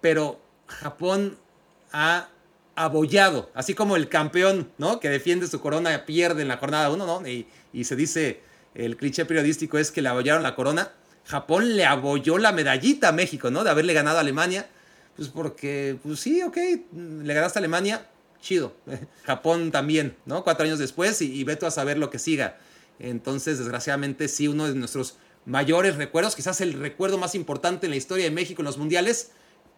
[0.01, 1.37] Pero Japón
[1.93, 2.29] ha
[2.77, 5.01] abollado, así como el campeón, ¿no?
[5.01, 7.29] Que defiende su corona pierde en la jornada 1, ¿no?
[7.29, 8.41] Y, y, se dice,
[8.75, 10.93] el cliché periodístico es que le abollaron la corona.
[11.31, 13.65] Japón le abolló la medallita a México, ¿no?
[13.65, 14.67] De haberle ganado a Alemania.
[15.17, 16.57] Pues porque, pues sí, ok,
[16.93, 18.07] le ganaste a Alemania,
[18.41, 18.75] chido.
[19.25, 20.43] Japón también, ¿no?
[20.45, 22.59] Cuatro años después y, y ve tú a saber lo que siga.
[22.99, 25.17] Entonces, desgraciadamente, sí, uno de nuestros
[25.47, 29.31] mayores recuerdos, quizás el recuerdo más importante en la historia de México en los mundiales,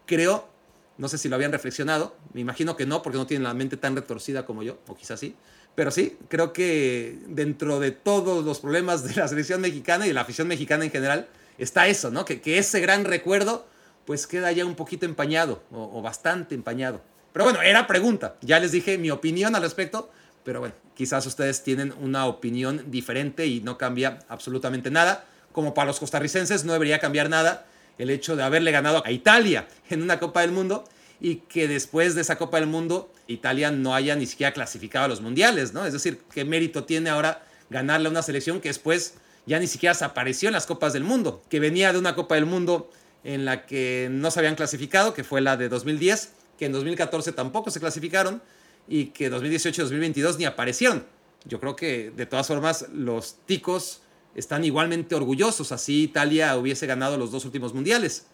[0.05, 0.53] creo
[0.97, 3.77] no sé si lo habían reflexionado, me imagino que no, porque no tienen la mente
[3.77, 5.35] tan retorcida como yo, o quizás sí.
[5.75, 10.13] Pero sí, creo que dentro de todos los problemas de la selección mexicana y de
[10.13, 11.27] la afición mexicana en general,
[11.57, 12.25] está eso, ¿no?
[12.25, 13.67] Que, que ese gran recuerdo,
[14.05, 17.01] pues queda ya un poquito empañado, o, o bastante empañado.
[17.31, 20.11] Pero bueno, era pregunta, ya les dije mi opinión al respecto,
[20.43, 25.25] pero bueno, quizás ustedes tienen una opinión diferente y no cambia absolutamente nada.
[25.51, 27.65] Como para los costarricenses no debería cambiar nada
[27.97, 30.83] el hecho de haberle ganado a Italia en una Copa del Mundo
[31.21, 35.07] y que después de esa Copa del Mundo Italia no haya ni siquiera clasificado a
[35.07, 35.85] los mundiales, ¿no?
[35.85, 39.15] Es decir, qué mérito tiene ahora ganarle a una selección que después
[39.45, 42.35] ya ni siquiera se apareció en las Copas del Mundo, que venía de una Copa
[42.35, 42.89] del Mundo
[43.23, 47.31] en la que no se habían clasificado, que fue la de 2010, que en 2014
[47.31, 48.41] tampoco se clasificaron
[48.87, 51.05] y que 2018 y 2022 ni aparecieron.
[51.45, 54.01] Yo creo que de todas formas los ticos
[54.35, 58.25] están igualmente orgullosos, así Italia hubiese ganado los dos últimos mundiales.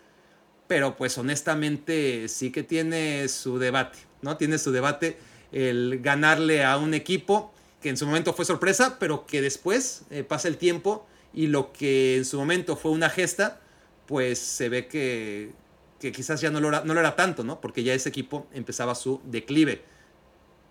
[0.68, 4.38] Pero pues honestamente sí que tiene su debate, ¿no?
[4.38, 5.18] Tiene su debate
[5.52, 7.52] el ganarle a un equipo
[7.82, 11.72] que en su momento fue sorpresa, pero que después eh, pasa el tiempo y lo
[11.72, 13.62] que en su momento fue una gesta,
[14.06, 15.52] pues se ve que,
[16.00, 17.62] que quizás ya no lo, era, no lo era tanto, ¿no?
[17.62, 19.84] Porque ya ese equipo empezaba su declive.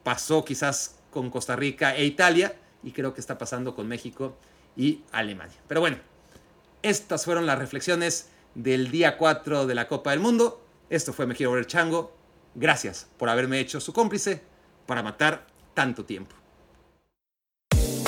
[0.03, 4.37] Pasó quizás con Costa Rica e Italia y creo que está pasando con México
[4.77, 5.57] y Alemania.
[5.67, 5.99] Pero bueno,
[6.83, 10.65] estas fueron las reflexiones del día 4 de la Copa del Mundo.
[10.91, 12.13] Esto fue Me Quiero Volver Chango.
[12.55, 14.43] Gracias por haberme hecho su cómplice
[14.87, 16.38] para matar tanto tiempo.